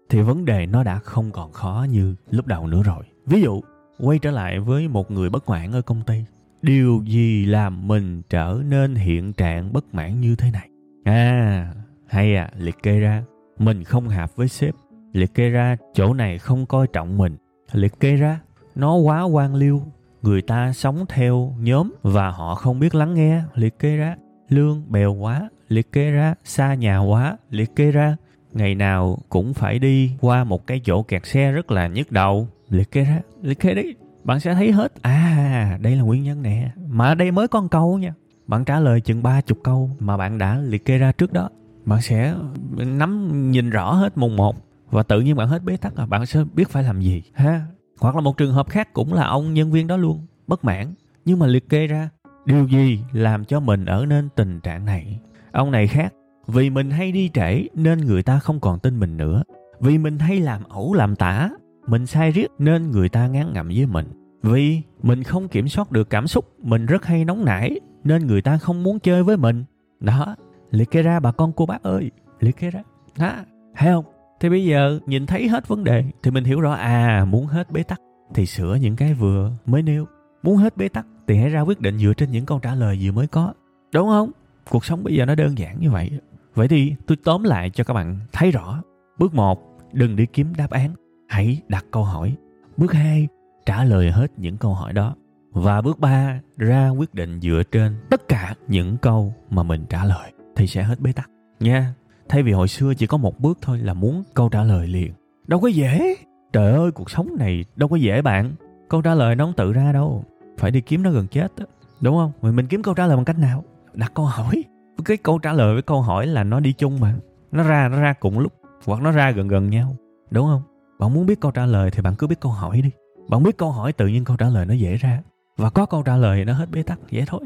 thì 0.08 0.20
vấn 0.20 0.44
đề 0.44 0.66
nó 0.66 0.82
đã 0.82 0.98
không 0.98 1.30
còn 1.30 1.52
khó 1.52 1.86
như 1.90 2.14
lúc 2.30 2.46
đầu 2.46 2.66
nữa 2.66 2.82
rồi. 2.82 3.04
Ví 3.26 3.42
dụ, 3.42 3.60
quay 3.98 4.18
trở 4.18 4.30
lại 4.30 4.60
với 4.60 4.88
một 4.88 5.10
người 5.10 5.30
bất 5.30 5.48
mãn 5.48 5.72
ở 5.72 5.82
công 5.82 6.02
ty. 6.02 6.24
Điều 6.62 7.02
gì 7.06 7.46
làm 7.46 7.88
mình 7.88 8.22
trở 8.30 8.60
nên 8.68 8.94
hiện 8.94 9.32
trạng 9.32 9.72
bất 9.72 9.94
mãn 9.94 10.20
như 10.20 10.36
thế 10.36 10.50
này? 10.50 10.68
À 11.04 11.72
hay 12.06 12.36
à 12.36 12.50
liệt 12.58 12.82
kê 12.82 12.98
ra. 12.98 13.22
Mình 13.58 13.84
không 13.84 14.08
hợp 14.08 14.36
với 14.36 14.48
sếp. 14.48 14.74
Liệt 15.12 15.34
kê 15.34 15.48
ra, 15.48 15.76
chỗ 15.94 16.14
này 16.14 16.38
không 16.38 16.66
coi 16.66 16.86
trọng 16.86 17.18
mình. 17.18 17.36
Liệt 17.72 18.00
kê 18.00 18.16
ra, 18.16 18.40
nó 18.74 18.94
quá 18.94 19.22
quan 19.22 19.54
liêu. 19.54 19.82
Người 20.22 20.42
ta 20.42 20.72
sống 20.72 21.04
theo 21.08 21.54
nhóm 21.60 21.92
và 22.02 22.30
họ 22.30 22.54
không 22.54 22.78
biết 22.78 22.94
lắng 22.94 23.14
nghe. 23.14 23.42
Liệt 23.54 23.78
kê 23.78 23.96
ra, 23.96 24.16
lương 24.48 24.92
bèo 24.92 25.14
quá. 25.14 25.48
Liệt 25.68 25.92
kê 25.92 26.10
ra, 26.10 26.34
xa 26.44 26.74
nhà 26.74 26.98
quá. 26.98 27.36
Liệt 27.50 27.76
kê 27.76 27.90
ra 27.90 28.16
ngày 28.56 28.74
nào 28.74 29.18
cũng 29.28 29.54
phải 29.54 29.78
đi 29.78 30.12
qua 30.20 30.44
một 30.44 30.66
cái 30.66 30.80
chỗ 30.84 31.02
kẹt 31.02 31.26
xe 31.26 31.52
rất 31.52 31.70
là 31.70 31.88
nhức 31.88 32.12
đầu. 32.12 32.48
Liệt 32.68 32.90
kê 32.90 33.04
ra, 33.04 33.20
liệt 33.42 33.60
kê 33.60 33.74
đấy. 33.74 33.94
Bạn 34.24 34.40
sẽ 34.40 34.54
thấy 34.54 34.72
hết. 34.72 34.92
À 35.02 35.78
đây 35.80 35.96
là 35.96 36.02
nguyên 36.02 36.22
nhân 36.22 36.42
nè. 36.42 36.70
Mà 36.88 37.14
đây 37.14 37.30
mới 37.30 37.48
có 37.48 37.60
một 37.60 37.68
câu 37.70 37.98
nha. 37.98 38.14
Bạn 38.46 38.64
trả 38.64 38.80
lời 38.80 39.00
chừng 39.00 39.22
ba 39.22 39.40
chục 39.40 39.58
câu 39.64 39.90
mà 39.98 40.16
bạn 40.16 40.38
đã 40.38 40.58
liệt 40.58 40.84
kê 40.84 40.98
ra 40.98 41.12
trước 41.12 41.32
đó. 41.32 41.48
Bạn 41.84 42.02
sẽ 42.02 42.34
nắm, 42.76 43.50
nhìn 43.50 43.70
rõ 43.70 43.92
hết 43.92 44.18
mùng 44.18 44.36
một 44.36 44.56
và 44.90 45.02
tự 45.02 45.20
nhiên 45.20 45.36
bạn 45.36 45.48
hết 45.48 45.62
bế 45.64 45.76
tắc 45.76 45.98
là 45.98 46.06
bạn 46.06 46.26
sẽ 46.26 46.44
biết 46.54 46.68
phải 46.68 46.82
làm 46.82 47.00
gì. 47.00 47.22
Ha. 47.34 47.66
Hoặc 48.00 48.14
là 48.14 48.20
một 48.20 48.36
trường 48.36 48.52
hợp 48.52 48.68
khác 48.68 48.92
cũng 48.92 49.12
là 49.12 49.26
ông 49.26 49.54
nhân 49.54 49.70
viên 49.72 49.86
đó 49.86 49.96
luôn. 49.96 50.26
Bất 50.46 50.64
mãn. 50.64 50.94
Nhưng 51.24 51.38
mà 51.38 51.46
liệt 51.46 51.68
kê 51.68 51.86
ra, 51.86 52.08
điều 52.44 52.66
gì 52.68 53.00
làm 53.12 53.44
cho 53.44 53.60
mình 53.60 53.84
ở 53.84 54.06
nên 54.06 54.28
tình 54.36 54.60
trạng 54.60 54.84
này? 54.84 55.20
Ông 55.52 55.70
này 55.70 55.86
khác 55.86 56.12
vì 56.46 56.70
mình 56.70 56.90
hay 56.90 57.12
đi 57.12 57.30
trễ 57.34 57.66
nên 57.74 57.98
người 57.98 58.22
ta 58.22 58.38
không 58.38 58.60
còn 58.60 58.78
tin 58.78 59.00
mình 59.00 59.16
nữa. 59.16 59.42
Vì 59.80 59.98
mình 59.98 60.18
hay 60.18 60.40
làm 60.40 60.64
ẩu 60.68 60.94
làm 60.94 61.16
tả, 61.16 61.50
mình 61.86 62.06
sai 62.06 62.30
riết 62.30 62.50
nên 62.58 62.90
người 62.90 63.08
ta 63.08 63.26
ngán 63.26 63.52
ngẩm 63.52 63.68
với 63.68 63.86
mình. 63.86 64.06
Vì 64.42 64.82
mình 65.02 65.22
không 65.22 65.48
kiểm 65.48 65.68
soát 65.68 65.92
được 65.92 66.10
cảm 66.10 66.26
xúc, 66.26 66.54
mình 66.62 66.86
rất 66.86 67.04
hay 67.04 67.24
nóng 67.24 67.44
nảy 67.44 67.80
nên 68.04 68.26
người 68.26 68.42
ta 68.42 68.58
không 68.58 68.82
muốn 68.82 68.98
chơi 68.98 69.22
với 69.22 69.36
mình. 69.36 69.64
Đó, 70.00 70.36
liệt 70.70 70.90
kê 70.90 71.02
ra 71.02 71.20
bà 71.20 71.32
con 71.32 71.52
cô 71.56 71.66
bác 71.66 71.82
ơi, 71.82 72.10
liệt 72.40 72.56
kê 72.56 72.70
ra. 72.70 72.82
Đó, 73.18 73.32
thấy 73.76 73.92
không? 73.92 74.04
Thì 74.40 74.48
bây 74.48 74.64
giờ 74.64 74.98
nhìn 75.06 75.26
thấy 75.26 75.48
hết 75.48 75.68
vấn 75.68 75.84
đề 75.84 76.04
thì 76.22 76.30
mình 76.30 76.44
hiểu 76.44 76.60
rõ 76.60 76.72
à 76.72 77.24
muốn 77.24 77.46
hết 77.46 77.70
bế 77.70 77.82
tắc 77.82 78.00
thì 78.34 78.46
sửa 78.46 78.74
những 78.74 78.96
cái 78.96 79.14
vừa 79.14 79.50
mới 79.66 79.82
nêu. 79.82 80.06
Muốn 80.42 80.56
hết 80.56 80.76
bế 80.76 80.88
tắc 80.88 81.06
thì 81.28 81.36
hãy 81.36 81.48
ra 81.48 81.60
quyết 81.60 81.80
định 81.80 81.98
dựa 81.98 82.12
trên 82.16 82.30
những 82.30 82.46
câu 82.46 82.58
trả 82.58 82.74
lời 82.74 82.98
vừa 83.02 83.12
mới 83.12 83.26
có. 83.26 83.52
Đúng 83.94 84.08
không? 84.08 84.30
Cuộc 84.70 84.84
sống 84.84 85.04
bây 85.04 85.14
giờ 85.14 85.26
nó 85.26 85.34
đơn 85.34 85.58
giản 85.58 85.80
như 85.80 85.90
vậy 85.90 86.10
vậy 86.56 86.68
thì 86.68 86.94
tôi 87.06 87.16
tóm 87.24 87.42
lại 87.42 87.70
cho 87.70 87.84
các 87.84 87.94
bạn 87.94 88.18
thấy 88.32 88.50
rõ. 88.50 88.82
Bước 89.18 89.34
một 89.34 89.78
đừng 89.92 90.16
đi 90.16 90.26
kiếm 90.26 90.52
đáp 90.56 90.70
án. 90.70 90.94
Hãy 91.28 91.62
đặt 91.68 91.84
câu 91.90 92.04
hỏi. 92.04 92.36
Bước 92.76 92.92
hai 92.92 93.28
trả 93.66 93.84
lời 93.84 94.10
hết 94.10 94.26
những 94.36 94.56
câu 94.56 94.74
hỏi 94.74 94.92
đó. 94.92 95.14
Và 95.50 95.82
bước 95.82 95.98
ba 95.98 96.40
ra 96.56 96.88
quyết 96.88 97.14
định 97.14 97.40
dựa 97.40 97.62
trên 97.72 97.96
tất 98.10 98.28
cả 98.28 98.54
những 98.68 98.96
câu 98.96 99.34
mà 99.50 99.62
mình 99.62 99.84
trả 99.88 100.04
lời 100.04 100.32
thì 100.56 100.66
sẽ 100.66 100.82
hết 100.82 101.00
bế 101.00 101.12
tắc. 101.12 101.30
Nha 101.60 101.94
thay 102.28 102.42
vì 102.42 102.52
hồi 102.52 102.68
xưa 102.68 102.94
chỉ 102.94 103.06
có 103.06 103.16
một 103.16 103.40
bước 103.40 103.58
thôi 103.62 103.78
là 103.78 103.94
muốn 103.94 104.22
câu 104.34 104.48
trả 104.48 104.62
lời 104.62 104.88
liền. 104.88 105.12
Đâu 105.46 105.60
có 105.60 105.68
dễ. 105.68 106.14
Trời 106.52 106.72
ơi 106.72 106.90
cuộc 106.90 107.10
sống 107.10 107.36
này 107.38 107.64
đâu 107.76 107.88
có 107.88 107.96
dễ 107.96 108.22
bạn. 108.22 108.52
Câu 108.88 109.02
trả 109.02 109.14
lời 109.14 109.36
nó 109.36 109.44
không 109.44 109.54
tự 109.56 109.72
ra 109.72 109.92
đâu. 109.92 110.24
Phải 110.58 110.70
đi 110.70 110.80
kiếm 110.80 111.02
nó 111.02 111.10
gần 111.10 111.26
chết 111.26 111.52
đó. 111.56 111.66
đúng 112.00 112.16
không? 112.16 112.32
Mình, 112.42 112.56
mình 112.56 112.66
kiếm 112.66 112.82
câu 112.82 112.94
trả 112.94 113.06
lời 113.06 113.16
bằng 113.16 113.24
cách 113.24 113.38
nào? 113.38 113.64
Đặt 113.94 114.12
câu 114.14 114.24
hỏi 114.24 114.64
cái 115.04 115.16
câu 115.16 115.38
trả 115.38 115.52
lời 115.52 115.72
với 115.72 115.82
câu 115.82 116.02
hỏi 116.02 116.26
là 116.26 116.44
nó 116.44 116.60
đi 116.60 116.72
chung 116.72 117.00
mà. 117.00 117.14
Nó 117.52 117.62
ra 117.62 117.88
nó 117.88 118.00
ra 118.00 118.12
cùng 118.12 118.38
lúc, 118.38 118.52
hoặc 118.84 119.02
nó 119.02 119.10
ra 119.10 119.30
gần 119.30 119.48
gần 119.48 119.70
nhau, 119.70 119.96
đúng 120.30 120.46
không? 120.46 120.62
Bạn 120.98 121.14
muốn 121.14 121.26
biết 121.26 121.40
câu 121.40 121.50
trả 121.50 121.66
lời 121.66 121.90
thì 121.90 122.02
bạn 122.02 122.14
cứ 122.18 122.26
biết 122.26 122.40
câu 122.40 122.52
hỏi 122.52 122.80
đi. 122.82 122.90
Bạn 123.28 123.42
biết 123.42 123.56
câu 123.56 123.70
hỏi 123.70 123.92
tự 123.92 124.06
nhiên 124.06 124.24
câu 124.24 124.36
trả 124.36 124.48
lời 124.48 124.66
nó 124.66 124.74
dễ 124.74 124.96
ra. 124.96 125.22
Và 125.56 125.70
có 125.70 125.86
câu 125.86 126.02
trả 126.02 126.16
lời 126.16 126.44
nó 126.44 126.52
hết 126.52 126.70
bế 126.70 126.82
tắc, 126.82 126.98
dễ 127.10 127.24
thôi. 127.26 127.40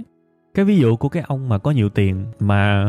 Cái 0.55 0.65
ví 0.65 0.79
dụ 0.79 0.97
của 0.97 1.09
cái 1.09 1.23
ông 1.27 1.49
mà 1.49 1.59
có 1.59 1.71
nhiều 1.71 1.89
tiền 1.89 2.27
mà 2.41 2.87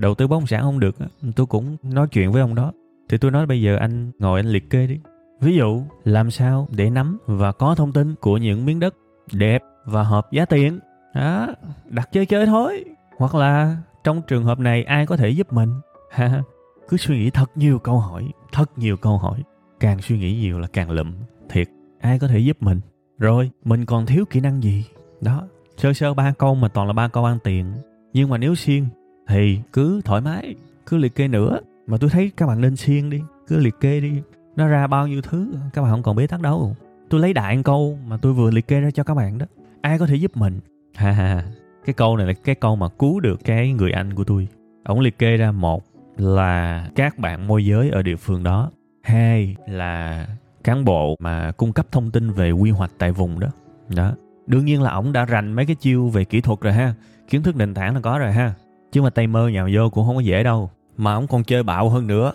đầu 0.00 0.14
tư 0.14 0.26
bất 0.26 0.36
động 0.36 0.46
sản 0.46 0.62
không 0.62 0.80
được 0.80 0.96
tôi 1.36 1.46
cũng 1.46 1.76
nói 1.82 2.08
chuyện 2.08 2.32
với 2.32 2.42
ông 2.42 2.54
đó. 2.54 2.72
Thì 3.08 3.18
tôi 3.18 3.30
nói 3.30 3.46
bây 3.46 3.62
giờ 3.62 3.76
anh 3.76 4.10
ngồi 4.18 4.40
anh 4.40 4.46
liệt 4.46 4.70
kê 4.70 4.86
đi. 4.86 5.00
Ví 5.40 5.56
dụ, 5.56 5.82
làm 6.04 6.30
sao 6.30 6.68
để 6.70 6.90
nắm 6.90 7.18
và 7.26 7.52
có 7.52 7.74
thông 7.74 7.92
tin 7.92 8.14
của 8.20 8.36
những 8.36 8.66
miếng 8.66 8.80
đất 8.80 8.94
đẹp 9.32 9.62
và 9.84 10.02
hợp 10.02 10.32
giá 10.32 10.44
tiền? 10.44 10.78
Đó, 11.14 11.46
đặt 11.88 12.08
chơi 12.12 12.26
chơi 12.26 12.46
thôi. 12.46 12.84
Hoặc 13.18 13.34
là 13.34 13.76
trong 14.04 14.22
trường 14.28 14.44
hợp 14.44 14.58
này, 14.58 14.84
ai 14.84 15.06
có 15.06 15.16
thể 15.16 15.28
giúp 15.28 15.52
mình? 15.52 15.70
Ha 16.10 16.42
cứ 16.90 16.96
suy 16.96 17.18
nghĩ 17.18 17.30
thật 17.30 17.50
nhiều 17.54 17.78
câu 17.78 17.98
hỏi, 17.98 18.28
thật 18.52 18.70
nhiều 18.76 18.96
câu 18.96 19.18
hỏi. 19.18 19.42
Càng 19.80 20.02
suy 20.02 20.18
nghĩ 20.18 20.36
nhiều 20.36 20.58
là 20.58 20.66
càng 20.72 20.90
lụm, 20.90 21.12
thiệt. 21.48 21.68
Ai 22.00 22.18
có 22.18 22.28
thể 22.28 22.38
giúp 22.38 22.56
mình? 22.60 22.80
Rồi, 23.18 23.50
mình 23.64 23.86
còn 23.86 24.06
thiếu 24.06 24.24
kỹ 24.30 24.40
năng 24.40 24.62
gì? 24.62 24.84
Đó, 25.20 25.46
sơ 25.76 25.92
sơ 25.92 26.14
ba 26.14 26.32
câu 26.38 26.54
mà 26.54 26.68
toàn 26.68 26.86
là 26.86 26.92
ba 26.92 27.08
câu 27.08 27.24
ăn 27.24 27.38
tiền. 27.44 27.72
Nhưng 28.12 28.30
mà 28.30 28.38
nếu 28.38 28.54
siêng, 28.54 28.86
thì 29.28 29.60
cứ 29.72 30.00
thoải 30.04 30.20
mái, 30.20 30.54
cứ 30.86 30.96
liệt 30.96 31.14
kê 31.14 31.28
nữa. 31.28 31.58
Mà 31.86 31.96
tôi 32.00 32.10
thấy 32.10 32.30
các 32.36 32.46
bạn 32.46 32.60
nên 32.60 32.76
siêng 32.76 33.10
đi, 33.10 33.20
cứ 33.46 33.58
liệt 33.58 33.74
kê 33.80 34.00
đi. 34.00 34.12
Nó 34.56 34.68
ra 34.68 34.86
bao 34.86 35.06
nhiêu 35.06 35.22
thứ, 35.22 35.52
các 35.72 35.82
bạn 35.82 35.90
không 35.90 36.02
còn 36.02 36.16
bế 36.16 36.26
tắc 36.26 36.40
đâu. 36.40 36.76
Tôi 37.10 37.20
lấy 37.20 37.32
đại 37.32 37.62
câu 37.64 37.98
mà 38.06 38.16
tôi 38.16 38.32
vừa 38.32 38.50
liệt 38.50 38.68
kê 38.68 38.80
ra 38.80 38.90
cho 38.90 39.02
các 39.02 39.14
bạn 39.14 39.38
đó. 39.38 39.46
Ai 39.80 39.98
có 39.98 40.06
thể 40.06 40.14
giúp 40.14 40.36
mình? 40.36 40.60
Ha 40.94 41.12
ha 41.12 41.44
cái 41.90 41.94
câu 41.94 42.16
này 42.16 42.26
là 42.26 42.32
cái 42.32 42.54
câu 42.54 42.76
mà 42.76 42.88
cứu 42.88 43.20
được 43.20 43.40
cái 43.44 43.72
người 43.72 43.92
anh 43.92 44.14
của 44.14 44.24
tôi. 44.24 44.48
Ông 44.84 45.00
liệt 45.00 45.18
kê 45.18 45.36
ra 45.36 45.52
một 45.52 45.84
là 46.16 46.88
các 46.94 47.18
bạn 47.18 47.46
môi 47.46 47.64
giới 47.64 47.90
ở 47.90 48.02
địa 48.02 48.16
phương 48.16 48.42
đó. 48.42 48.70
Hai 49.02 49.56
là 49.66 50.26
cán 50.64 50.84
bộ 50.84 51.16
mà 51.18 51.52
cung 51.52 51.72
cấp 51.72 51.86
thông 51.92 52.10
tin 52.10 52.30
về 52.30 52.50
quy 52.50 52.70
hoạch 52.70 52.90
tại 52.98 53.12
vùng 53.12 53.40
đó. 53.40 53.48
Đó. 53.88 54.12
Đương 54.46 54.64
nhiên 54.64 54.82
là 54.82 54.90
ổng 54.90 55.12
đã 55.12 55.24
rành 55.24 55.52
mấy 55.52 55.66
cái 55.66 55.76
chiêu 55.76 56.08
về 56.08 56.24
kỹ 56.24 56.40
thuật 56.40 56.60
rồi 56.60 56.72
ha. 56.72 56.94
Kiến 57.30 57.42
thức 57.42 57.56
nền 57.56 57.74
tảng 57.74 57.94
là 57.94 58.00
có 58.00 58.18
rồi 58.18 58.32
ha. 58.32 58.54
Chứ 58.92 59.02
mà 59.02 59.10
tay 59.10 59.26
mơ 59.26 59.48
nhào 59.48 59.68
vô 59.74 59.90
cũng 59.90 60.06
không 60.06 60.16
có 60.16 60.20
dễ 60.20 60.42
đâu. 60.42 60.70
Mà 60.96 61.14
ổng 61.14 61.26
còn 61.26 61.44
chơi 61.44 61.62
bạo 61.62 61.88
hơn 61.88 62.06
nữa. 62.06 62.32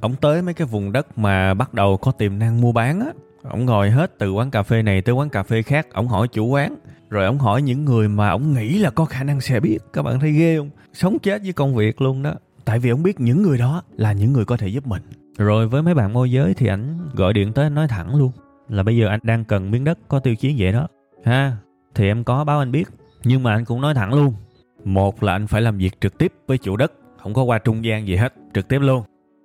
Ổng 0.00 0.14
tới 0.20 0.42
mấy 0.42 0.54
cái 0.54 0.66
vùng 0.66 0.92
đất 0.92 1.18
mà 1.18 1.54
bắt 1.54 1.74
đầu 1.74 1.96
có 1.96 2.12
tiềm 2.12 2.38
năng 2.38 2.60
mua 2.60 2.72
bán 2.72 3.00
á. 3.00 3.06
Ổng 3.50 3.66
ngồi 3.66 3.90
hết 3.90 4.18
từ 4.18 4.32
quán 4.32 4.50
cà 4.50 4.62
phê 4.62 4.82
này 4.82 5.02
tới 5.02 5.14
quán 5.14 5.28
cà 5.28 5.42
phê 5.42 5.62
khác. 5.62 5.86
Ổng 5.92 6.08
hỏi 6.08 6.28
chủ 6.28 6.46
quán 6.46 6.76
rồi 7.10 7.26
ổng 7.26 7.38
hỏi 7.38 7.62
những 7.62 7.84
người 7.84 8.08
mà 8.08 8.30
ổng 8.30 8.52
nghĩ 8.52 8.78
là 8.78 8.90
có 8.90 9.04
khả 9.04 9.24
năng 9.24 9.40
sẽ 9.40 9.60
biết. 9.60 9.78
Các 9.92 10.02
bạn 10.02 10.20
thấy 10.20 10.32
ghê 10.32 10.56
không? 10.58 10.70
Sống 10.92 11.18
chết 11.18 11.42
với 11.42 11.52
công 11.52 11.74
việc 11.74 12.00
luôn 12.00 12.22
đó. 12.22 12.34
Tại 12.64 12.78
vì 12.78 12.90
ổng 12.90 13.02
biết 13.02 13.20
những 13.20 13.42
người 13.42 13.58
đó 13.58 13.82
là 13.96 14.12
những 14.12 14.32
người 14.32 14.44
có 14.44 14.56
thể 14.56 14.68
giúp 14.68 14.86
mình. 14.86 15.02
Rồi 15.38 15.68
với 15.68 15.82
mấy 15.82 15.94
bạn 15.94 16.12
môi 16.12 16.30
giới 16.30 16.54
thì 16.54 16.66
ảnh 16.66 16.98
gọi 17.12 17.32
điện 17.32 17.52
tới 17.52 17.70
nói 17.70 17.88
thẳng 17.88 18.16
luôn. 18.16 18.32
Là 18.68 18.82
bây 18.82 18.96
giờ 18.96 19.08
anh 19.08 19.20
đang 19.22 19.44
cần 19.44 19.70
miếng 19.70 19.84
đất 19.84 19.98
có 20.08 20.18
tiêu 20.18 20.34
chí 20.36 20.54
vậy 20.58 20.72
đó. 20.72 20.88
Ha, 21.24 21.56
thì 21.94 22.06
em 22.06 22.24
có 22.24 22.44
báo 22.44 22.58
anh 22.58 22.72
biết. 22.72 22.88
Nhưng 23.24 23.42
mà 23.42 23.52
anh 23.52 23.64
cũng 23.64 23.80
nói 23.80 23.94
thẳng 23.94 24.14
luôn. 24.14 24.34
Một 24.84 25.22
là 25.22 25.32
anh 25.32 25.46
phải 25.46 25.62
làm 25.62 25.78
việc 25.78 26.00
trực 26.00 26.18
tiếp 26.18 26.32
với 26.46 26.58
chủ 26.58 26.76
đất. 26.76 26.92
Không 27.22 27.34
có 27.34 27.42
qua 27.42 27.58
trung 27.58 27.84
gian 27.84 28.06
gì 28.06 28.16
hết. 28.16 28.34
Trực 28.54 28.68
tiếp 28.68 28.78
luôn. 28.78 29.02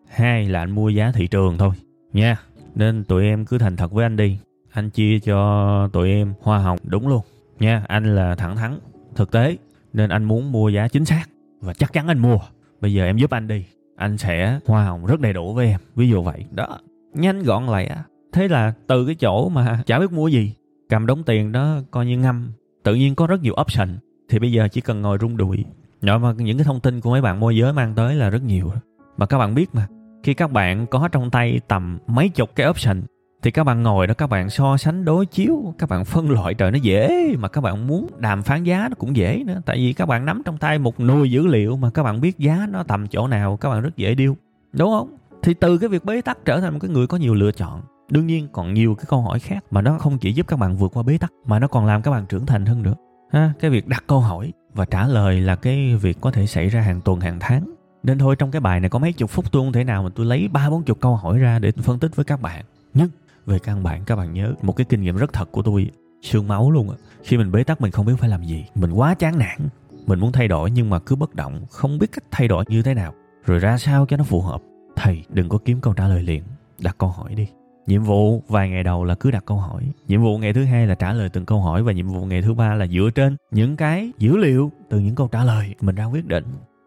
Hai 0.10 0.46
là 0.46 0.60
anh 0.60 0.72
mua 0.72 0.89
giá 0.89 1.12
thị 1.12 1.28
trường 1.28 1.58
thôi. 1.58 1.72
Nha, 2.13 2.38
nên 2.75 3.04
tụi 3.04 3.24
em 3.24 3.46
cứ 3.46 3.58
thành 3.58 3.75
thật 3.75 3.92
với 3.92 4.06
anh 4.06 4.16
đi. 4.16 4.38
Anh 4.72 4.89
chia 4.89 5.20
cho 5.20 5.89
tụi 5.94 6.10
em 6.10 6.34
hoa 6.42 6.60
hồng, 6.60 6.78
đúng 6.84 7.08
luôn 7.08 7.22
nha, 7.62 7.84
anh 7.88 8.16
là 8.16 8.36
thẳng 8.36 8.56
thắn, 8.56 8.80
thực 9.16 9.32
tế, 9.32 9.58
nên 9.94 10.10
anh 10.10 10.24
muốn 10.24 10.51
mua 10.51 10.70
giá 10.70 10.88
chính 10.88 11.06
xác 11.06 11.24
và 11.62 11.74
chắc 11.74 11.94
chắn 11.94 12.08
anh 12.08 12.20
mua. 12.20 12.39
Bây 12.82 12.94
giờ 12.94 13.06
em 13.06 13.18
giúp 13.18 13.32
anh 13.32 13.48
đi. 13.48 13.66
Anh 13.96 14.18
sẽ 14.18 14.60
hoa 14.66 14.86
hồng 14.86 15.06
rất 15.06 15.20
đầy 15.20 15.34
đủ 15.34 15.54
với 15.54 15.68
em. 15.68 15.80
Ví 15.96 16.10
dụ 16.10 16.24
vậy. 16.24 16.46
Đó. 16.51 16.80
Nhanh 17.13 17.44
gọn 17.44 17.68
lẹ 17.68 17.96
thế 18.34 18.48
là 18.48 18.74
từ 18.88 19.06
cái 19.06 19.16
chỗ 19.16 19.50
mà 19.50 19.84
chả 19.86 20.00
biết 20.00 20.12
mua 20.12 20.28
gì, 20.28 20.54
cầm 20.89 21.06
đống 21.06 21.24
tiền 21.24 21.51
đó 21.51 21.78
coi 21.92 22.06
như 22.06 22.18
ngâm. 22.18 22.51
Tự 22.84 22.96
nhiên 22.96 23.16
có 23.16 23.28
rất 23.28 23.42
nhiều 23.42 23.54
option. 23.62 23.98
Thì 24.30 24.39
bây 24.39 24.51
giờ 24.51 24.68
chỉ 24.68 24.82
cần 24.82 25.01
ngồi 25.01 25.18
rung 25.22 25.38
đùi. 25.38 25.66
Nhỏ 26.01 26.18
mà 26.18 26.34
những 26.38 26.58
cái 26.58 26.63
thông 26.63 26.80
tin 26.80 27.01
của 27.01 27.12
mấy 27.12 27.22
bạn 27.22 27.39
môi 27.39 27.58
giới 27.58 27.74
mang 27.74 27.96
tới 27.96 28.16
là 28.16 28.30
rất 28.30 28.44
nhiều. 28.44 28.72
Mà 29.18 29.25
các 29.25 29.38
bạn 29.38 29.56
biết 29.56 29.70
mà, 29.74 29.88
khi 30.24 30.34
các 30.34 30.51
bạn 30.51 30.88
có 30.88 31.08
trong 31.12 31.30
tay 31.30 31.60
tầm 31.68 32.00
mấy 32.08 32.30
chục 32.30 32.50
cái 32.56 32.70
option 32.70 33.01
thì 33.41 33.51
các 33.51 33.63
bạn 33.63 33.84
ngồi 33.84 34.08
đó, 34.08 34.13
các 34.13 34.27
bạn 34.27 34.50
so 34.50 34.77
sánh 34.77 35.05
đối 35.05 35.25
chiếu, 35.25 35.74
các 35.77 35.89
bạn 35.89 36.05
phân 36.05 36.31
loại 36.31 36.53
trời 36.53 36.72
nó 36.72 36.77
dễ, 36.77 37.36
mà 37.39 37.48
các 37.48 37.62
bạn 37.62 37.88
muốn 37.88 38.08
đàm 38.17 38.43
phán 38.43 38.63
giá 38.63 38.88
nó 38.89 38.96
cũng 38.98 39.15
dễ 39.15 39.43
nữa. 39.46 39.62
Tại 39.65 39.77
vì 39.77 39.93
các 39.93 40.05
bạn 40.05 40.25
nắm 40.25 40.41
trong 40.46 40.58
tay 40.58 40.79
một 40.79 41.00
nồi 41.00 41.31
dữ 41.31 41.48
liệu 41.48 41.77
mà 41.77 41.89
các 41.89 42.03
bạn 42.03 42.22
biết 42.22 42.39
giá 42.39 42.67
nó 42.69 42.84
tầm 42.84 43.08
chỗ 43.08 43.27
nào, 43.27 43.58
các 43.58 43.69
bạn 43.69 43.81
rất 43.81 43.98
dễ 43.98 44.15
điêu 44.15 44.38
đúng 44.74 44.91
không? 44.91 45.15
Thì 45.43 45.53
từ 45.53 45.77
cái 45.77 45.89
việc 45.89 46.05
bế 46.05 46.22
tắc 46.22 46.46
trở 46.46 46.62
thành 46.62 46.74
một 46.74 46.79
cái 46.81 46.91
người 46.91 47.08
có 47.08 47.17
nhiều 47.17 47.36
lựa 47.36 47.51
chọn. 47.51 47.81
Đương 48.10 48.27
nhiên 48.27 48.48
còn 48.51 48.74
nhiều 48.74 48.96
cái 48.96 49.05
câu 49.08 49.22
hỏi 49.22 49.39
khác 49.39 49.63
mà 49.72 49.81
nó 49.81 49.98
không 50.00 50.17
chỉ 50.17 50.34
giúp 50.34 50.48
các 50.48 50.60
bạn 50.60 50.77
vượt 50.77 50.91
qua 50.93 51.03
bế 51.03 51.17
tắc, 51.17 51.31
mà 51.46 51.60
nó 51.60 51.67
còn 51.67 51.86
làm 51.86 52.01
các 52.01 52.12
bạn 52.12 52.25
trưởng 52.25 52.46
thành 52.46 52.65
hơn 52.65 52.84
nữa. 52.84 52.96
Ha, 53.31 53.53
cái 53.60 53.72
việc 53.72 53.88
đặt 53.88 54.03
câu 54.08 54.19
hỏi 54.19 54.53
và 54.74 54.86
trả 54.86 55.08
lời 55.08 55.41
là 55.41 55.55
cái 55.55 55.96
việc 55.96 56.17
có 56.22 56.31
thể 56.31 56.46
xảy 56.46 56.69
ra 56.69 56.81
hàng 56.81 57.01
tuần, 57.01 57.19
hàng 57.19 57.38
tháng. 57.39 57.74
Nên 58.03 58.17
thôi, 58.17 58.36
trong 58.36 58.51
cái 58.51 58.60
bài 58.62 58.79
này 58.79 58.89
có 58.89 59.00
mấy 59.00 59.13
chục 59.13 59.29
phút, 59.29 59.51
tôi 59.51 59.62
không 59.62 59.72
thể 59.72 59.84
nào 59.84 60.03
mà 60.03 60.10
tôi 60.15 60.25
lấy 60.25 60.48
ba, 60.48 60.69
bốn 60.69 60.84
chục 60.84 61.00
câu 61.01 61.15
hỏi 61.15 61.38
ra 61.38 61.60
để 61.60 61.72
phân 61.72 62.00
tích 62.00 62.15
với 62.15 62.25
các 62.25 62.41
bạn. 62.41 62.65
Nhưng 62.93 63.10
về 63.50 63.60
căn 63.60 63.84
bản, 63.84 64.03
các 64.06 64.15
bạn 64.15 64.34
nhớ 64.34 64.53
một 64.62 64.74
cái 64.74 64.86
kinh 64.89 65.01
nghiệm 65.01 65.18
rất 65.18 65.34
thật 65.34 65.51
của 65.51 65.62
tôi, 65.62 65.91
xương 66.22 66.48
máu 66.48 66.72
luôn 66.72 66.89
á 66.89 66.96
khi 67.24 67.38
mình 67.38 67.51
bế 67.51 67.63
tắc, 67.63 67.82
mình 67.82 67.91
không 67.91 68.06
biết 68.06 68.13
phải 68.18 68.29
làm 68.29 68.44
gì. 68.44 68.65
Mình 68.75 68.91
quá 68.91 69.13
chán 69.13 69.38
nản. 69.38 69.70
Mình 70.08 70.20
muốn 70.20 70.32
thay 70.32 70.48
đổi, 70.48 70.72
nhưng 70.72 70.89
mà 70.89 71.00
cứ 71.00 71.15
bất 71.15 71.36
động, 71.36 71.65
không 71.70 72.00
biết 72.00 72.08
cách 72.12 72.24
thay 72.32 72.48
đổi 72.48 72.65
như 72.68 72.82
thế 72.82 72.94
nào. 72.94 73.13
Rồi 73.46 73.60
ra 73.60 73.77
sao 73.77 74.06
cho 74.06 74.18
nó 74.18 74.24
phù 74.24 74.41
hợp? 74.41 74.62
Thầy, 74.96 75.24
đừng 75.29 75.50
có 75.50 75.58
kiếm 75.65 75.82
câu 75.82 75.94
trả 75.94 76.08
lời 76.08 76.24
liền. 76.24 76.44
Đặt 76.79 76.96
câu 76.98 77.10
hỏi 77.10 77.36
đi. 77.36 77.48
Nhiệm 77.88 78.03
vụ 78.03 78.44
vài 78.48 78.70
ngày 78.70 78.84
đầu 78.84 79.03
là 79.03 79.15
cứ 79.15 79.32
đặt 79.32 79.44
câu 79.46 79.58
hỏi. 79.58 79.91
Nhiệm 80.08 80.22
vụ 80.22 80.38
ngày 80.38 80.53
thứ 80.53 80.63
hai 80.63 80.88
là 80.88 80.96
trả 80.96 81.13
lời 81.13 81.29
từng 81.29 81.46
câu 81.46 81.62
hỏi. 81.62 81.84
Và 81.84 81.91
nhiệm 81.91 82.08
vụ 82.08 82.25
ngày 82.25 82.41
thứ 82.41 82.53
ba 82.53 82.74
là 82.74 82.88
dựa 82.88 83.10
trên 83.15 83.38
những 83.51 83.77
cái 83.77 84.12
dữ 84.18 84.38
liệu 84.38 84.72
từ 84.89 85.00
những 85.00 85.15
câu 85.15 85.27
trả 85.27 85.44
lời 85.44 85.75
mình 85.82 85.96
ra 85.96 86.06
quyết 86.06 86.25
định. 86.25 86.46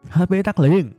Hết 0.09 0.31
bế 0.31 0.42
tắc 0.42 0.61
liền 0.61 0.92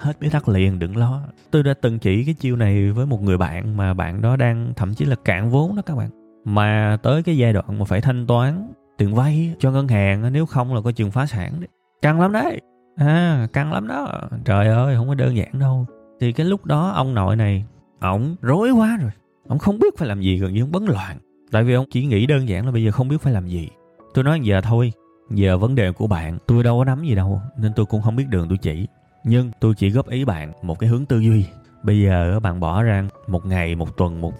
hết 0.00 0.20
bế 0.20 0.28
tắc 0.28 0.48
liền, 0.48 0.78
đừng 0.78 0.96
lo. 0.96 1.22
Tôi 1.50 1.62
đã 1.62 1.74
từng 1.80 1.98
chỉ 1.98 2.24
cái 2.24 2.34
chiêu 2.34 2.56
này 2.56 2.90
với 2.90 3.06
một 3.06 3.22
người 3.22 3.38
bạn 3.38 3.76
mà 3.76 3.94
bạn 3.94 4.22
đó 4.22 4.36
đang 4.36 4.72
thậm 4.76 4.94
chí 4.94 5.04
là 5.04 5.16
cạn 5.24 5.50
vốn 5.50 5.76
đó 5.76 5.82
các 5.86 5.96
bạn. 5.96 6.10
Mà 6.44 6.98
tới 7.02 7.22
cái 7.22 7.36
giai 7.36 7.52
đoạn 7.52 7.78
mà 7.78 7.84
phải 7.84 8.00
thanh 8.00 8.26
toán 8.26 8.72
tiền 8.98 9.14
vay 9.14 9.54
cho 9.58 9.70
ngân 9.70 9.88
hàng 9.88 10.32
nếu 10.32 10.46
không 10.46 10.74
là 10.74 10.80
có 10.80 10.92
chừng 10.92 11.10
phá 11.10 11.26
sản 11.26 11.52
đấy. 11.60 11.68
Căng 12.02 12.20
lắm 12.20 12.32
đấy. 12.32 12.60
À 12.96 13.48
căng 13.52 13.72
lắm 13.72 13.88
đó. 13.88 14.20
Trời 14.44 14.68
ơi, 14.68 14.96
không 14.96 15.08
có 15.08 15.14
đơn 15.14 15.36
giản 15.36 15.58
đâu. 15.58 15.86
Thì 16.20 16.32
cái 16.32 16.46
lúc 16.46 16.64
đó 16.64 16.90
ông 16.90 17.14
nội 17.14 17.36
này, 17.36 17.64
ổng 18.00 18.36
rối 18.42 18.70
quá 18.70 18.98
rồi. 19.02 19.10
Ông 19.48 19.58
không 19.58 19.78
biết 19.78 19.98
phải 19.98 20.08
làm 20.08 20.20
gì, 20.20 20.38
gần 20.38 20.54
như 20.54 20.62
ông 20.62 20.72
bấn 20.72 20.84
loạn. 20.84 21.18
Tại 21.50 21.64
vì 21.64 21.74
ông 21.74 21.86
chỉ 21.90 22.06
nghĩ 22.06 22.26
đơn 22.26 22.48
giản 22.48 22.66
là 22.66 22.72
bây 22.72 22.84
giờ 22.84 22.90
không 22.90 23.08
biết 23.08 23.20
phải 23.20 23.32
làm 23.32 23.46
gì. 23.46 23.68
Tôi 24.14 24.24
nói 24.24 24.40
giờ 24.40 24.60
thôi. 24.60 24.92
Giờ 25.30 25.58
vấn 25.58 25.74
đề 25.74 25.92
của 25.92 26.06
bạn, 26.06 26.38
tôi 26.46 26.64
đâu 26.64 26.78
có 26.78 26.84
nắm 26.84 27.02
gì 27.02 27.14
đâu, 27.14 27.40
nên 27.58 27.72
tôi 27.76 27.86
cũng 27.86 28.02
không 28.02 28.16
biết 28.16 28.28
đường 28.28 28.48
tôi 28.48 28.58
chỉ 28.58 28.86
nhưng 29.24 29.50
tôi 29.60 29.74
chỉ 29.74 29.90
góp 29.90 30.08
ý 30.08 30.24
bạn 30.24 30.52
một 30.62 30.78
cái 30.78 30.88
hướng 30.90 31.06
tư 31.06 31.18
duy. 31.18 31.44
Bây 31.82 32.00
giờ 32.00 32.40
bạn 32.40 32.60
bỏ 32.60 32.82
ra 32.82 33.04
một 33.26 33.46
ngày, 33.46 33.74
một 33.74 33.96
tuần, 33.96 34.20
một 34.20 34.34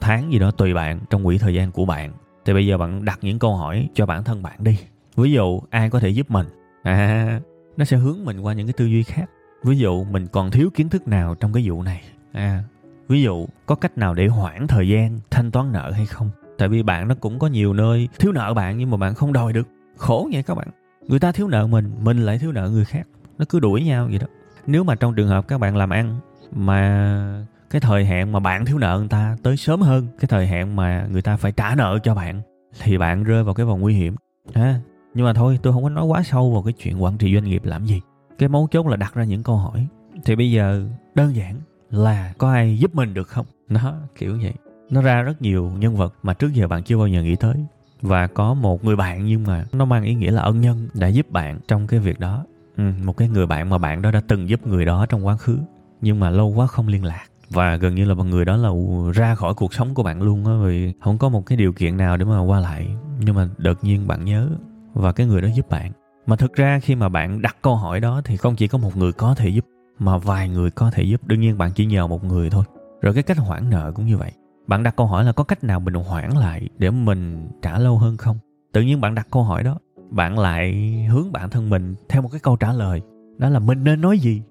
tháng 0.00 0.32
gì 0.32 0.38
đó 0.38 0.50
tùy 0.50 0.74
bạn 0.74 1.00
trong 1.10 1.24
quỹ 1.24 1.38
thời 1.38 1.54
gian 1.54 1.72
của 1.72 1.84
bạn. 1.84 2.12
Thì 2.44 2.52
bây 2.52 2.66
giờ 2.66 2.78
bạn 2.78 3.04
đặt 3.04 3.18
những 3.22 3.38
câu 3.38 3.56
hỏi 3.56 3.88
cho 3.94 4.06
bản 4.06 4.24
thân 4.24 4.42
bạn 4.42 4.64
đi. 4.64 4.78
Ví 5.16 5.32
dụ, 5.32 5.60
ai 5.70 5.90
có 5.90 6.00
thể 6.00 6.08
giúp 6.08 6.30
mình? 6.30 6.46
À 6.82 7.40
nó 7.76 7.84
sẽ 7.84 7.96
hướng 7.96 8.24
mình 8.24 8.40
qua 8.40 8.54
những 8.54 8.66
cái 8.66 8.72
tư 8.72 8.84
duy 8.84 9.02
khác. 9.02 9.30
Ví 9.64 9.78
dụ, 9.78 10.04
mình 10.04 10.26
còn 10.26 10.50
thiếu 10.50 10.70
kiến 10.74 10.88
thức 10.88 11.08
nào 11.08 11.34
trong 11.34 11.52
cái 11.52 11.62
vụ 11.66 11.82
này? 11.82 12.02
À 12.32 12.62
ví 13.08 13.22
dụ, 13.22 13.46
có 13.66 13.74
cách 13.74 13.98
nào 13.98 14.14
để 14.14 14.26
hoãn 14.26 14.66
thời 14.66 14.88
gian, 14.88 15.18
thanh 15.30 15.50
toán 15.50 15.72
nợ 15.72 15.90
hay 15.90 16.06
không? 16.06 16.30
Tại 16.58 16.68
vì 16.68 16.82
bạn 16.82 17.08
nó 17.08 17.14
cũng 17.14 17.38
có 17.38 17.46
nhiều 17.46 17.72
nơi 17.72 18.08
thiếu 18.18 18.32
nợ 18.32 18.54
bạn 18.54 18.78
nhưng 18.78 18.90
mà 18.90 18.96
bạn 18.96 19.14
không 19.14 19.32
đòi 19.32 19.52
được. 19.52 19.68
Khổ 19.96 20.28
vậy 20.32 20.42
các 20.42 20.54
bạn. 20.54 20.68
Người 21.08 21.18
ta 21.18 21.32
thiếu 21.32 21.48
nợ 21.48 21.66
mình 21.66 21.92
mình 22.00 22.26
lại 22.26 22.38
thiếu 22.38 22.52
nợ 22.52 22.70
người 22.70 22.84
khác 22.84 23.06
nó 23.38 23.44
cứ 23.48 23.60
đuổi 23.60 23.84
nhau 23.84 24.06
vậy 24.10 24.18
đó. 24.18 24.26
Nếu 24.66 24.84
mà 24.84 24.94
trong 24.94 25.14
trường 25.14 25.28
hợp 25.28 25.48
các 25.48 25.58
bạn 25.58 25.76
làm 25.76 25.90
ăn 25.90 26.20
mà 26.52 27.46
cái 27.70 27.80
thời 27.80 28.04
hạn 28.04 28.32
mà 28.32 28.40
bạn 28.40 28.64
thiếu 28.64 28.78
nợ 28.78 28.98
người 28.98 29.08
ta 29.08 29.36
tới 29.42 29.56
sớm 29.56 29.80
hơn 29.80 30.06
cái 30.20 30.28
thời 30.28 30.46
hạn 30.46 30.76
mà 30.76 31.06
người 31.10 31.22
ta 31.22 31.36
phải 31.36 31.52
trả 31.52 31.74
nợ 31.74 31.98
cho 32.02 32.14
bạn 32.14 32.42
thì 32.82 32.98
bạn 32.98 33.24
rơi 33.24 33.44
vào 33.44 33.54
cái 33.54 33.66
vòng 33.66 33.80
nguy 33.80 33.94
hiểm. 33.94 34.14
Ha, 34.54 34.80
nhưng 35.14 35.26
mà 35.26 35.32
thôi, 35.32 35.58
tôi 35.62 35.72
không 35.72 35.82
có 35.82 35.88
nói 35.88 36.04
quá 36.04 36.22
sâu 36.22 36.52
vào 36.52 36.62
cái 36.62 36.72
chuyện 36.72 37.02
quản 37.02 37.18
trị 37.18 37.34
doanh 37.34 37.44
nghiệp 37.44 37.64
làm 37.64 37.84
gì. 37.84 38.00
Cái 38.38 38.48
mấu 38.48 38.68
chốt 38.70 38.86
là 38.86 38.96
đặt 38.96 39.14
ra 39.14 39.24
những 39.24 39.42
câu 39.42 39.56
hỏi. 39.56 39.86
Thì 40.24 40.36
bây 40.36 40.50
giờ 40.50 40.86
đơn 41.14 41.36
giản 41.36 41.56
là 41.90 42.32
có 42.38 42.52
ai 42.52 42.78
giúp 42.78 42.94
mình 42.94 43.14
được 43.14 43.28
không? 43.28 43.46
Nó 43.68 43.94
kiểu 44.18 44.38
vậy. 44.42 44.52
Nó 44.90 45.02
ra 45.02 45.22
rất 45.22 45.42
nhiều 45.42 45.70
nhân 45.78 45.96
vật 45.96 46.14
mà 46.22 46.34
trước 46.34 46.52
giờ 46.52 46.68
bạn 46.68 46.82
chưa 46.82 46.98
bao 46.98 47.06
giờ 47.06 47.22
nghĩ 47.22 47.36
tới. 47.36 47.56
Và 48.02 48.26
có 48.26 48.54
một 48.54 48.84
người 48.84 48.96
bạn 48.96 49.24
nhưng 49.24 49.44
mà 49.44 49.64
nó 49.72 49.84
mang 49.84 50.04
ý 50.04 50.14
nghĩa 50.14 50.30
là 50.30 50.42
ân 50.42 50.60
nhân 50.60 50.88
đã 50.94 51.08
giúp 51.08 51.30
bạn 51.30 51.58
trong 51.68 51.86
cái 51.86 52.00
việc 52.00 52.20
đó 52.20 52.44
ừ, 52.76 52.84
một 53.04 53.16
cái 53.16 53.28
người 53.28 53.46
bạn 53.46 53.70
mà 53.70 53.78
bạn 53.78 54.02
đó 54.02 54.10
đã 54.10 54.20
từng 54.28 54.48
giúp 54.48 54.66
người 54.66 54.84
đó 54.84 55.06
trong 55.08 55.26
quá 55.26 55.36
khứ 55.36 55.58
nhưng 56.00 56.20
mà 56.20 56.30
lâu 56.30 56.48
quá 56.48 56.66
không 56.66 56.88
liên 56.88 57.04
lạc. 57.04 57.24
Và 57.50 57.76
gần 57.76 57.94
như 57.94 58.04
là 58.04 58.14
người 58.14 58.44
đó 58.44 58.56
là 58.56 58.70
ra 59.14 59.34
khỏi 59.34 59.54
cuộc 59.54 59.74
sống 59.74 59.94
của 59.94 60.02
bạn 60.02 60.22
luôn 60.22 60.46
á 60.46 60.52
vì 60.64 60.92
không 61.00 61.18
có 61.18 61.28
một 61.28 61.46
cái 61.46 61.56
điều 61.56 61.72
kiện 61.72 61.96
nào 61.96 62.16
để 62.16 62.24
mà 62.24 62.40
qua 62.40 62.60
lại. 62.60 62.96
Nhưng 63.20 63.34
mà 63.34 63.48
đột 63.58 63.84
nhiên 63.84 64.06
bạn 64.06 64.24
nhớ 64.24 64.48
và 64.94 65.12
cái 65.12 65.26
người 65.26 65.40
đó 65.40 65.48
giúp 65.54 65.68
bạn. 65.68 65.92
Mà 66.26 66.36
thực 66.36 66.54
ra 66.54 66.80
khi 66.82 66.94
mà 66.94 67.08
bạn 67.08 67.42
đặt 67.42 67.56
câu 67.62 67.76
hỏi 67.76 68.00
đó 68.00 68.20
thì 68.24 68.36
không 68.36 68.56
chỉ 68.56 68.68
có 68.68 68.78
một 68.78 68.96
người 68.96 69.12
có 69.12 69.34
thể 69.34 69.48
giúp 69.48 69.64
mà 69.98 70.18
vài 70.18 70.48
người 70.48 70.70
có 70.70 70.90
thể 70.90 71.02
giúp. 71.02 71.26
Đương 71.26 71.40
nhiên 71.40 71.58
bạn 71.58 71.70
chỉ 71.74 71.86
nhờ 71.86 72.06
một 72.06 72.24
người 72.24 72.50
thôi. 72.50 72.64
Rồi 73.02 73.14
cái 73.14 73.22
cách 73.22 73.38
hoãn 73.38 73.70
nợ 73.70 73.92
cũng 73.94 74.06
như 74.06 74.16
vậy. 74.16 74.32
Bạn 74.66 74.82
đặt 74.82 74.96
câu 74.96 75.06
hỏi 75.06 75.24
là 75.24 75.32
có 75.32 75.44
cách 75.44 75.64
nào 75.64 75.80
mình 75.80 75.94
hoãn 75.94 76.30
lại 76.30 76.68
để 76.78 76.90
mình 76.90 77.48
trả 77.62 77.78
lâu 77.78 77.98
hơn 77.98 78.16
không? 78.16 78.38
Tự 78.72 78.82
nhiên 78.82 79.00
bạn 79.00 79.14
đặt 79.14 79.28
câu 79.30 79.42
hỏi 79.42 79.62
đó 79.62 79.78
bạn 80.14 80.38
lại 80.38 80.72
hướng 81.10 81.32
bản 81.32 81.50
thân 81.50 81.70
mình 81.70 81.94
theo 82.08 82.22
một 82.22 82.28
cái 82.28 82.40
câu 82.40 82.56
trả 82.56 82.72
lời. 82.72 83.02
Đó 83.38 83.48
là 83.48 83.58
mình 83.58 83.84
nên 83.84 84.00
nói 84.00 84.18
gì 84.18 84.42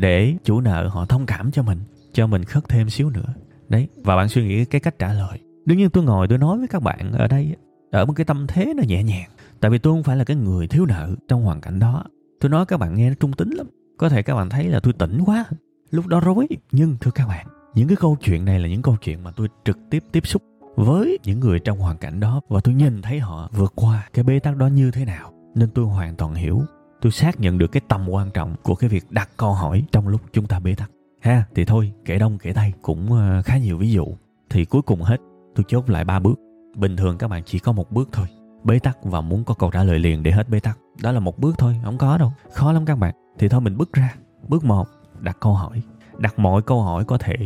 để 0.00 0.34
chủ 0.44 0.60
nợ 0.60 0.88
họ 0.88 1.04
thông 1.04 1.26
cảm 1.26 1.50
cho 1.50 1.62
mình 1.62 1.78
cho 2.12 2.26
mình 2.26 2.44
khất 2.44 2.68
thêm 2.68 2.90
xíu 2.90 3.10
nữa. 3.10 3.34
Đấy, 3.68 3.88
và 4.04 4.16
bạn 4.16 4.28
suy 4.28 4.46
nghĩ 4.46 4.64
cái 4.64 4.80
cách 4.80 4.98
trả 4.98 5.12
lời. 5.12 5.38
Đương 5.64 5.78
nhiên 5.78 5.90
tôi 5.90 6.04
ngồi 6.04 6.28
tôi 6.28 6.38
nói 6.38 6.58
với 6.58 6.68
các 6.68 6.82
bạn 6.82 7.12
ở 7.12 7.28
đây 7.28 7.56
ở 7.90 8.06
một 8.06 8.12
cái 8.12 8.24
tâm 8.24 8.46
thế 8.48 8.74
nó 8.76 8.82
nhẹ 8.86 9.02
nhàng. 9.02 9.30
Tại 9.60 9.70
vì 9.70 9.78
tôi 9.78 9.92
không 9.92 10.02
phải 10.02 10.16
là 10.16 10.24
cái 10.24 10.36
người 10.36 10.66
thiếu 10.66 10.86
nợ 10.86 11.14
trong 11.28 11.42
hoàn 11.42 11.60
cảnh 11.60 11.78
đó. 11.78 12.04
Tôi 12.40 12.50
nói 12.50 12.66
các 12.66 12.76
bạn 12.76 12.94
nghe 12.94 13.08
nó 13.08 13.14
trung 13.20 13.32
tính 13.32 13.50
lắm. 13.50 13.66
Có 13.98 14.08
thể 14.08 14.22
các 14.22 14.34
bạn 14.34 14.50
thấy 14.50 14.68
là 14.68 14.80
tôi 14.80 14.92
tỉnh 14.92 15.20
quá, 15.26 15.44
lúc 15.90 16.06
đó 16.06 16.20
rối. 16.20 16.46
Nhưng 16.72 16.96
thưa 17.00 17.10
các 17.10 17.28
bạn, 17.28 17.46
những 17.74 17.88
cái 17.88 17.96
câu 17.96 18.16
chuyện 18.20 18.44
này 18.44 18.60
là 18.60 18.68
những 18.68 18.82
câu 18.82 18.96
chuyện 19.02 19.24
mà 19.24 19.30
tôi 19.30 19.48
trực 19.64 19.78
tiếp 19.90 20.04
tiếp 20.12 20.26
xúc 20.26 20.42
với 20.76 21.18
những 21.24 21.40
người 21.40 21.58
trong 21.60 21.78
hoàn 21.78 21.98
cảnh 21.98 22.20
đó. 22.20 22.40
Và 22.48 22.60
tôi 22.64 22.74
nhìn 22.74 23.02
thấy 23.02 23.18
họ 23.20 23.50
vượt 23.52 23.72
qua 23.76 24.08
cái 24.12 24.24
bế 24.24 24.38
tắc 24.38 24.56
đó 24.56 24.66
như 24.66 24.90
thế 24.90 25.04
nào. 25.04 25.32
Nên 25.54 25.70
tôi 25.70 25.84
hoàn 25.84 26.16
toàn 26.16 26.34
hiểu. 26.34 26.62
Tôi 27.00 27.12
xác 27.12 27.40
nhận 27.40 27.58
được 27.58 27.72
cái 27.72 27.80
tầm 27.88 28.08
quan 28.08 28.30
trọng 28.30 28.54
của 28.62 28.74
cái 28.74 28.90
việc 28.90 29.10
đặt 29.10 29.28
câu 29.36 29.52
hỏi 29.52 29.84
trong 29.92 30.08
lúc 30.08 30.20
chúng 30.32 30.46
ta 30.46 30.60
bế 30.60 30.74
tắc. 30.74 30.90
Ha, 31.20 31.44
thì 31.54 31.64
thôi 31.64 31.92
kể 32.04 32.18
đông 32.18 32.38
kể 32.38 32.52
tây 32.52 32.72
cũng 32.82 33.12
ờ, 33.12 33.42
khá 33.42 33.58
nhiều 33.58 33.78
ví 33.78 33.90
dụ. 33.90 34.06
Thì 34.50 34.64
cuối 34.64 34.82
cùng 34.82 35.02
hết, 35.02 35.16
tôi 35.54 35.64
chốt 35.68 35.90
lại 35.90 36.04
ba 36.04 36.18
bước. 36.18 36.34
Bình 36.76 36.96
thường 36.96 37.18
các 37.18 37.28
bạn 37.28 37.42
chỉ 37.46 37.58
có 37.58 37.72
một 37.72 37.90
bước 37.90 38.08
thôi. 38.12 38.26
Bế 38.64 38.78
tắc 38.78 39.04
và 39.04 39.20
muốn 39.20 39.44
có 39.44 39.54
câu 39.54 39.70
trả 39.70 39.84
lời 39.84 39.98
liền 39.98 40.22
để 40.22 40.30
hết 40.30 40.48
bế 40.48 40.60
tắc. 40.60 40.78
Đó 41.02 41.12
là 41.12 41.20
một 41.20 41.38
bước 41.38 41.58
thôi, 41.58 41.80
không 41.84 41.98
có 41.98 42.18
đâu. 42.18 42.32
Khó 42.52 42.72
lắm 42.72 42.84
các 42.84 42.98
bạn. 42.98 43.14
Thì 43.38 43.48
thôi 43.48 43.60
mình 43.60 43.76
bước 43.76 43.92
ra. 43.92 44.14
Bước 44.48 44.64
một, 44.64 44.88
đặt 45.20 45.36
câu 45.40 45.54
hỏi. 45.54 45.82
Đặt 46.18 46.38
mọi 46.38 46.62
câu 46.62 46.82
hỏi 46.82 47.04
có 47.04 47.18
thể 47.18 47.36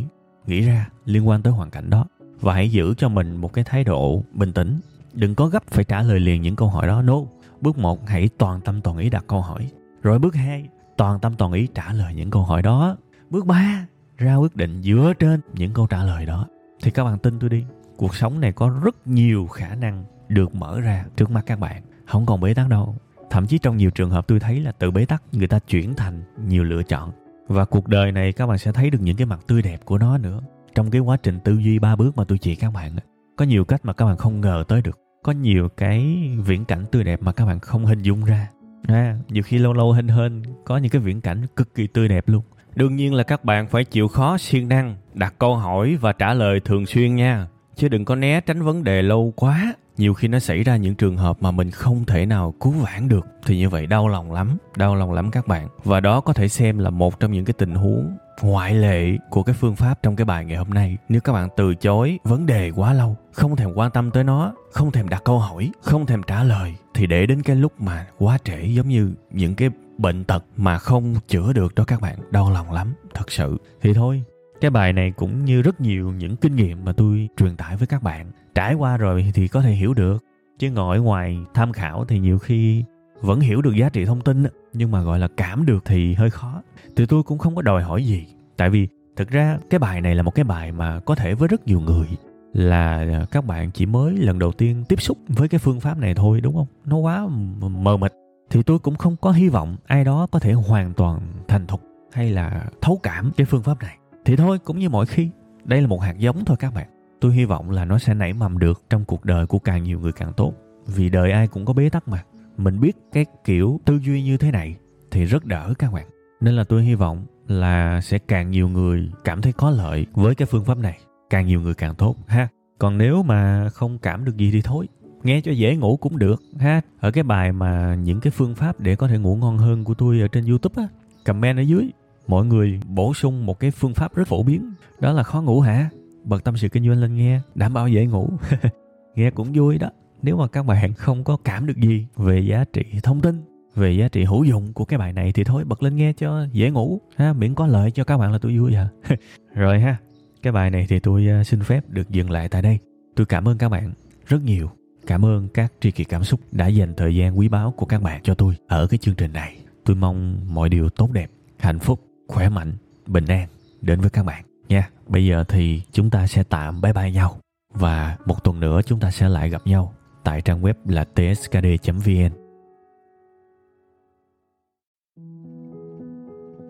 nghĩ 0.46 0.60
ra 0.60 0.88
liên 1.04 1.28
quan 1.28 1.42
tới 1.42 1.52
hoàn 1.52 1.70
cảnh 1.70 1.90
đó 1.90 2.04
và 2.46 2.54
hãy 2.54 2.70
giữ 2.70 2.94
cho 2.96 3.08
mình 3.08 3.36
một 3.36 3.52
cái 3.52 3.64
thái 3.64 3.84
độ 3.84 4.22
bình 4.32 4.52
tĩnh. 4.52 4.80
Đừng 5.12 5.34
có 5.34 5.46
gấp 5.46 5.62
phải 5.66 5.84
trả 5.84 6.02
lời 6.02 6.20
liền 6.20 6.42
những 6.42 6.56
câu 6.56 6.68
hỏi 6.68 6.86
đó 6.86 7.02
no 7.02 7.16
bước 7.60 7.78
một, 7.78 8.08
hãy 8.08 8.28
toàn 8.38 8.60
tâm 8.60 8.80
toàn 8.80 8.98
ý 8.98 9.10
đặt 9.10 9.24
câu 9.26 9.40
hỏi. 9.40 9.70
Rồi 10.02 10.18
bước 10.18 10.34
hai, 10.34 10.68
toàn 10.96 11.20
tâm 11.20 11.34
toàn 11.38 11.52
ý 11.52 11.68
trả 11.74 11.92
lời 11.92 12.14
những 12.14 12.30
câu 12.30 12.42
hỏi 12.42 12.62
đó. 12.62 12.96
Bước 13.30 13.46
ba, 13.46 13.86
ra 14.18 14.36
quyết 14.36 14.56
định 14.56 14.82
dựa 14.82 15.12
trên 15.18 15.40
những 15.54 15.72
câu 15.72 15.86
trả 15.86 16.04
lời 16.04 16.26
đó. 16.26 16.46
Thì 16.82 16.90
các 16.90 17.04
bạn 17.04 17.18
tin 17.18 17.38
tôi 17.38 17.50
đi, 17.50 17.64
cuộc 17.96 18.14
sống 18.14 18.40
này 18.40 18.52
có 18.52 18.80
rất 18.84 19.06
nhiều 19.06 19.46
khả 19.46 19.74
năng 19.74 20.04
được 20.28 20.54
mở 20.54 20.80
ra 20.80 21.04
trước 21.16 21.30
mắt 21.30 21.42
các 21.46 21.60
bạn. 21.60 21.82
Không 22.06 22.26
còn 22.26 22.40
bế 22.40 22.54
tắc 22.54 22.68
đâu. 22.68 22.96
Thậm 23.30 23.46
chí 23.46 23.58
trong 23.58 23.76
nhiều 23.76 23.90
trường 23.90 24.10
hợp 24.10 24.28
tôi 24.28 24.40
thấy 24.40 24.60
là 24.60 24.72
từ 24.72 24.90
bế 24.90 25.04
tắc, 25.04 25.22
người 25.32 25.48
ta 25.48 25.58
chuyển 25.58 25.94
thành 25.94 26.22
nhiều 26.48 26.64
lựa 26.64 26.82
chọn. 26.82 27.12
Và 27.48 27.64
cuộc 27.64 27.88
đời 27.88 28.12
này 28.12 28.32
các 28.32 28.46
bạn 28.46 28.58
sẽ 28.58 28.72
thấy 28.72 28.90
được 28.90 29.00
những 29.00 29.16
cái 29.16 29.26
mặt 29.26 29.40
tươi 29.46 29.62
đẹp 29.62 29.80
của 29.84 29.98
nó 29.98 30.18
nữa 30.18 30.40
trong 30.76 30.90
cái 30.90 31.00
quá 31.00 31.16
trình 31.16 31.40
tư 31.40 31.58
duy 31.58 31.78
ba 31.78 31.96
bước 31.96 32.16
mà 32.16 32.24
tôi 32.24 32.38
chỉ 32.38 32.56
các 32.56 32.72
bạn 32.72 32.96
có 33.36 33.44
nhiều 33.44 33.64
cách 33.64 33.84
mà 33.84 33.92
các 33.92 34.04
bạn 34.06 34.16
không 34.16 34.40
ngờ 34.40 34.64
tới 34.68 34.82
được. 34.82 34.98
Có 35.22 35.32
nhiều 35.32 35.68
cái 35.76 36.28
viễn 36.44 36.64
cảnh 36.64 36.84
tươi 36.92 37.04
đẹp 37.04 37.22
mà 37.22 37.32
các 37.32 37.46
bạn 37.46 37.60
không 37.60 37.86
hình 37.86 38.02
dung 38.02 38.24
ra. 38.24 38.48
À, 38.88 39.16
nhiều 39.28 39.42
khi 39.42 39.58
lâu 39.58 39.72
lâu 39.72 39.92
hên 39.92 40.08
hên 40.08 40.42
có 40.64 40.76
những 40.76 40.90
cái 40.90 41.02
viễn 41.02 41.20
cảnh 41.20 41.46
cực 41.56 41.74
kỳ 41.74 41.86
tươi 41.86 42.08
đẹp 42.08 42.28
luôn. 42.28 42.42
Đương 42.74 42.96
nhiên 42.96 43.14
là 43.14 43.22
các 43.22 43.44
bạn 43.44 43.68
phải 43.68 43.84
chịu 43.84 44.08
khó 44.08 44.38
siêng 44.38 44.68
năng 44.68 44.96
đặt 45.14 45.34
câu 45.38 45.56
hỏi 45.56 45.96
và 46.00 46.12
trả 46.12 46.34
lời 46.34 46.60
thường 46.60 46.86
xuyên 46.86 47.16
nha. 47.16 47.46
Chứ 47.76 47.88
đừng 47.88 48.04
có 48.04 48.14
né 48.14 48.40
tránh 48.40 48.62
vấn 48.62 48.84
đề 48.84 49.02
lâu 49.02 49.32
quá 49.36 49.74
nhiều 49.96 50.14
khi 50.14 50.28
nó 50.28 50.38
xảy 50.38 50.62
ra 50.62 50.76
những 50.76 50.94
trường 50.94 51.16
hợp 51.16 51.36
mà 51.40 51.50
mình 51.50 51.70
không 51.70 52.04
thể 52.04 52.26
nào 52.26 52.54
cứu 52.60 52.72
vãn 52.72 53.08
được, 53.08 53.26
thì 53.46 53.58
như 53.58 53.68
vậy 53.68 53.86
đau 53.86 54.08
lòng 54.08 54.32
lắm, 54.32 54.56
đau 54.76 54.94
lòng 54.94 55.12
lắm 55.12 55.30
các 55.30 55.46
bạn. 55.46 55.68
Và 55.84 56.00
đó 56.00 56.20
có 56.20 56.32
thể 56.32 56.48
xem 56.48 56.78
là 56.78 56.90
một 56.90 57.20
trong 57.20 57.32
những 57.32 57.44
cái 57.44 57.54
tình 57.58 57.74
huống 57.74 58.16
ngoại 58.42 58.74
lệ 58.74 59.16
của 59.30 59.42
cái 59.42 59.54
phương 59.54 59.76
pháp 59.76 60.02
trong 60.02 60.16
cái 60.16 60.24
bài 60.24 60.44
ngày 60.44 60.56
hôm 60.56 60.70
nay. 60.70 60.96
Nếu 61.08 61.20
các 61.20 61.32
bạn 61.32 61.48
từ 61.56 61.74
chối 61.74 62.18
vấn 62.24 62.46
đề 62.46 62.70
quá 62.70 62.92
lâu, 62.92 63.16
không 63.32 63.56
thèm 63.56 63.72
quan 63.74 63.90
tâm 63.90 64.10
tới 64.10 64.24
nó, 64.24 64.52
không 64.72 64.90
thèm 64.90 65.08
đặt 65.08 65.22
câu 65.24 65.38
hỏi, 65.38 65.70
không 65.80 66.06
thèm 66.06 66.22
trả 66.22 66.42
lời, 66.42 66.74
thì 66.94 67.06
để 67.06 67.26
đến 67.26 67.42
cái 67.42 67.56
lúc 67.56 67.80
mà 67.80 68.06
quá 68.18 68.38
trễ 68.44 68.62
giống 68.62 68.88
như 68.88 69.12
những 69.30 69.54
cái 69.54 69.70
bệnh 69.98 70.24
tật 70.24 70.44
mà 70.56 70.78
không 70.78 71.14
chữa 71.28 71.52
được 71.52 71.74
đó 71.74 71.84
các 71.86 72.00
bạn, 72.00 72.18
đau 72.30 72.50
lòng 72.50 72.72
lắm, 72.72 72.94
thật 73.14 73.32
sự. 73.32 73.58
Thì 73.82 73.94
thôi, 73.94 74.22
cái 74.60 74.70
bài 74.70 74.92
này 74.92 75.10
cũng 75.16 75.44
như 75.44 75.62
rất 75.62 75.80
nhiều 75.80 76.12
những 76.12 76.36
kinh 76.36 76.56
nghiệm 76.56 76.84
mà 76.84 76.92
tôi 76.92 77.28
truyền 77.36 77.56
tải 77.56 77.76
với 77.76 77.86
các 77.86 78.02
bạn 78.02 78.30
trải 78.56 78.74
qua 78.74 78.96
rồi 78.96 79.32
thì 79.34 79.48
có 79.48 79.60
thể 79.60 79.70
hiểu 79.70 79.94
được. 79.94 80.24
Chứ 80.58 80.70
ngồi 80.70 81.00
ngoài 81.00 81.38
tham 81.54 81.72
khảo 81.72 82.04
thì 82.04 82.18
nhiều 82.18 82.38
khi 82.38 82.84
vẫn 83.20 83.40
hiểu 83.40 83.62
được 83.62 83.74
giá 83.74 83.88
trị 83.88 84.04
thông 84.04 84.20
tin 84.20 84.44
nhưng 84.72 84.90
mà 84.90 85.02
gọi 85.02 85.18
là 85.18 85.28
cảm 85.36 85.66
được 85.66 85.84
thì 85.84 86.14
hơi 86.14 86.30
khó. 86.30 86.62
Thì 86.96 87.06
tôi 87.06 87.22
cũng 87.22 87.38
không 87.38 87.54
có 87.54 87.62
đòi 87.62 87.82
hỏi 87.82 88.06
gì, 88.06 88.26
tại 88.56 88.70
vì 88.70 88.88
thực 89.16 89.28
ra 89.28 89.58
cái 89.70 89.78
bài 89.78 90.00
này 90.00 90.14
là 90.14 90.22
một 90.22 90.34
cái 90.34 90.44
bài 90.44 90.72
mà 90.72 91.00
có 91.00 91.14
thể 91.14 91.34
với 91.34 91.48
rất 91.48 91.66
nhiều 91.66 91.80
người 91.80 92.06
là 92.52 92.96
à, 92.96 93.26
các 93.30 93.44
bạn 93.44 93.70
chỉ 93.70 93.86
mới 93.86 94.16
lần 94.16 94.38
đầu 94.38 94.52
tiên 94.52 94.84
tiếp 94.88 95.00
xúc 95.02 95.18
với 95.28 95.48
cái 95.48 95.58
phương 95.58 95.80
pháp 95.80 95.98
này 95.98 96.14
thôi, 96.14 96.40
đúng 96.40 96.54
không? 96.54 96.66
Nó 96.84 96.96
quá 96.96 97.26
mờ 97.60 97.96
mịt. 97.96 98.12
Thì 98.50 98.62
tôi 98.62 98.78
cũng 98.78 98.96
không 98.96 99.16
có 99.16 99.32
hy 99.32 99.48
vọng 99.48 99.76
ai 99.86 100.04
đó 100.04 100.26
có 100.30 100.38
thể 100.38 100.52
hoàn 100.52 100.92
toàn 100.92 101.20
thành 101.48 101.66
thục 101.66 101.82
hay 102.12 102.30
là 102.30 102.66
thấu 102.80 103.00
cảm 103.02 103.32
cái 103.36 103.46
phương 103.46 103.62
pháp 103.62 103.82
này. 103.82 103.96
Thì 104.24 104.36
thôi, 104.36 104.58
cũng 104.58 104.78
như 104.78 104.88
mọi 104.88 105.06
khi, 105.06 105.30
đây 105.64 105.80
là 105.80 105.86
một 105.86 106.02
hạt 106.02 106.18
giống 106.18 106.44
thôi 106.44 106.56
các 106.60 106.74
bạn 106.74 106.95
tôi 107.26 107.34
hy 107.34 107.44
vọng 107.44 107.70
là 107.70 107.84
nó 107.84 107.98
sẽ 107.98 108.14
nảy 108.14 108.32
mầm 108.32 108.58
được 108.58 108.82
trong 108.90 109.04
cuộc 109.04 109.24
đời 109.24 109.46
của 109.46 109.58
càng 109.58 109.82
nhiều 109.82 110.00
người 110.00 110.12
càng 110.12 110.32
tốt. 110.36 110.52
Vì 110.86 111.10
đời 111.10 111.32
ai 111.32 111.46
cũng 111.46 111.64
có 111.64 111.72
bế 111.72 111.88
tắc 111.88 112.08
mà. 112.08 112.24
Mình 112.56 112.80
biết 112.80 112.96
cái 113.12 113.26
kiểu 113.44 113.80
tư 113.84 113.98
duy 114.02 114.22
như 114.22 114.36
thế 114.36 114.50
này 114.50 114.76
thì 115.10 115.24
rất 115.24 115.44
đỡ 115.44 115.74
các 115.78 115.92
bạn. 115.92 116.06
Nên 116.40 116.54
là 116.54 116.64
tôi 116.64 116.82
hy 116.82 116.94
vọng 116.94 117.26
là 117.46 118.00
sẽ 118.00 118.18
càng 118.18 118.50
nhiều 118.50 118.68
người 118.68 119.10
cảm 119.24 119.42
thấy 119.42 119.52
có 119.52 119.70
lợi 119.70 120.06
với 120.12 120.34
cái 120.34 120.46
phương 120.46 120.64
pháp 120.64 120.78
này. 120.78 120.98
Càng 121.30 121.46
nhiều 121.46 121.60
người 121.60 121.74
càng 121.74 121.94
tốt, 121.94 122.16
ha. 122.26 122.48
Còn 122.78 122.98
nếu 122.98 123.22
mà 123.22 123.68
không 123.68 123.98
cảm 123.98 124.24
được 124.24 124.36
gì 124.36 124.50
thì 124.52 124.62
thôi. 124.62 124.88
Nghe 125.22 125.40
cho 125.40 125.52
dễ 125.52 125.76
ngủ 125.76 125.96
cũng 125.96 126.18
được, 126.18 126.42
ha. 126.58 126.80
Ở 127.00 127.10
cái 127.10 127.24
bài 127.24 127.52
mà 127.52 127.94
những 127.94 128.20
cái 128.20 128.30
phương 128.30 128.54
pháp 128.54 128.80
để 128.80 128.96
có 128.96 129.08
thể 129.08 129.18
ngủ 129.18 129.36
ngon 129.36 129.58
hơn 129.58 129.84
của 129.84 129.94
tôi 129.94 130.20
ở 130.20 130.28
trên 130.28 130.46
youtube 130.46 130.82
á, 130.82 130.88
comment 131.24 131.58
ở 131.58 131.62
dưới. 131.62 131.90
Mọi 132.26 132.44
người 132.44 132.80
bổ 132.86 133.14
sung 133.14 133.46
một 133.46 133.60
cái 133.60 133.70
phương 133.70 133.94
pháp 133.94 134.14
rất 134.14 134.28
phổ 134.28 134.42
biến. 134.42 134.72
Đó 135.00 135.12
là 135.12 135.22
khó 135.22 135.42
ngủ 135.42 135.60
hả? 135.60 135.90
Bật 136.26 136.44
tâm 136.44 136.56
sự 136.56 136.68
kinh 136.68 136.86
doanh 136.86 137.00
lên 137.00 137.16
nghe, 137.16 137.40
đảm 137.54 137.74
bảo 137.74 137.88
dễ 137.88 138.06
ngủ. 138.06 138.30
Nghe 139.14 139.30
cũng 139.30 139.52
vui 139.54 139.78
đó. 139.78 139.90
Nếu 140.22 140.36
mà 140.36 140.46
các 140.48 140.66
bạn 140.66 140.94
không 140.94 141.24
có 141.24 141.36
cảm 141.44 141.66
được 141.66 141.76
gì 141.76 142.06
về 142.16 142.40
giá 142.40 142.64
trị 142.72 142.82
thông 143.02 143.20
tin, 143.20 143.42
về 143.74 143.92
giá 143.92 144.08
trị 144.08 144.24
hữu 144.24 144.44
dụng 144.44 144.72
của 144.72 144.84
cái 144.84 144.98
bài 144.98 145.12
này 145.12 145.32
thì 145.32 145.44
thôi, 145.44 145.64
bật 145.64 145.82
lên 145.82 145.96
nghe 145.96 146.12
cho 146.12 146.46
dễ 146.52 146.70
ngủ, 146.70 147.00
ha, 147.16 147.32
miễn 147.32 147.54
có 147.54 147.66
lợi 147.66 147.90
cho 147.90 148.04
các 148.04 148.18
bạn 148.18 148.32
là 148.32 148.38
tôi 148.38 148.58
vui 148.58 148.74
à. 148.74 148.88
Rồi 149.54 149.80
ha, 149.80 149.96
cái 150.42 150.52
bài 150.52 150.70
này 150.70 150.86
thì 150.88 150.98
tôi 150.98 151.28
à, 151.28 151.44
xin 151.44 151.62
phép 151.62 151.90
được 151.90 152.10
dừng 152.10 152.30
lại 152.30 152.48
tại 152.48 152.62
đây. 152.62 152.78
Tôi 153.16 153.26
cảm 153.26 153.48
ơn 153.48 153.58
các 153.58 153.68
bạn 153.68 153.92
rất 154.26 154.42
nhiều. 154.42 154.70
Cảm 155.06 155.24
ơn 155.24 155.48
các 155.48 155.72
tri 155.80 155.90
kỷ 155.90 156.04
cảm 156.04 156.24
xúc 156.24 156.40
đã 156.52 156.66
dành 156.66 156.94
thời 156.96 157.16
gian 157.16 157.38
quý 157.38 157.48
báu 157.48 157.70
của 157.70 157.86
các 157.86 158.02
bạn 158.02 158.22
cho 158.22 158.34
tôi 158.34 158.54
ở 158.68 158.86
cái 158.86 158.98
chương 158.98 159.14
trình 159.14 159.32
này. 159.32 159.56
Tôi 159.84 159.96
mong 159.96 160.40
mọi 160.54 160.68
điều 160.68 160.88
tốt 160.88 161.10
đẹp, 161.12 161.30
hạnh 161.58 161.78
phúc, 161.78 162.00
khỏe 162.28 162.48
mạnh, 162.48 162.72
bình 163.06 163.26
an 163.26 163.48
đến 163.80 164.00
với 164.00 164.10
các 164.10 164.22
bạn 164.22 164.44
nha 164.68 164.90
bây 165.06 165.26
giờ 165.26 165.44
thì 165.48 165.82
chúng 165.92 166.10
ta 166.10 166.26
sẽ 166.26 166.42
tạm 166.42 166.80
bye 166.80 166.92
bye 166.92 167.10
nhau 167.10 167.38
và 167.74 168.16
một 168.26 168.44
tuần 168.44 168.60
nữa 168.60 168.80
chúng 168.86 169.00
ta 169.00 169.10
sẽ 169.10 169.28
lại 169.28 169.50
gặp 169.50 169.62
nhau 169.64 169.92
tại 170.24 170.40
trang 170.40 170.62
web 170.62 170.74
là 170.84 171.04
tskd.vn 171.04 172.46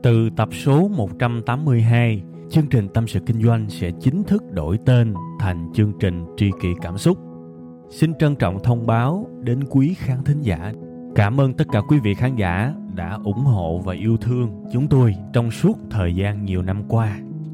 Từ 0.07 0.31
tập 0.37 0.49
số 0.53 0.89
182, 0.89 2.23
chương 2.51 2.67
trình 2.67 2.89
Tâm 2.95 3.07
sự 3.07 3.21
Kinh 3.27 3.43
doanh 3.43 3.71
sẽ 3.71 3.91
chính 4.01 4.23
thức 4.25 4.43
đổi 4.53 4.79
tên 4.87 5.15
thành 5.41 5.73
chương 5.75 5.93
trình 6.01 6.25
Tri 6.37 6.51
kỷ 6.61 6.69
Cảm 6.83 6.99
xúc. 6.99 7.19
Xin 7.91 8.15
trân 8.19 8.37
trọng 8.37 8.63
thông 8.63 8.87
báo 8.87 9.27
đến 9.43 9.65
quý 9.71 9.95
khán 9.95 10.25
thính 10.25 10.43
giả. 10.43 10.73
Cảm 11.15 11.41
ơn 11.41 11.55
tất 11.55 11.65
cả 11.73 11.81
quý 11.89 11.99
vị 11.99 12.15
khán 12.15 12.37
giả 12.37 12.75
đã 12.95 13.19
ủng 13.25 13.45
hộ 13.45 13.79
và 13.85 13.95
yêu 13.95 14.17
thương 14.17 14.65
chúng 14.73 14.89
tôi 14.89 15.15
trong 15.33 15.51
suốt 15.51 15.79
thời 15.91 16.15
gian 16.15 16.45
nhiều 16.45 16.63
năm 16.63 16.83
qua. 16.89 17.19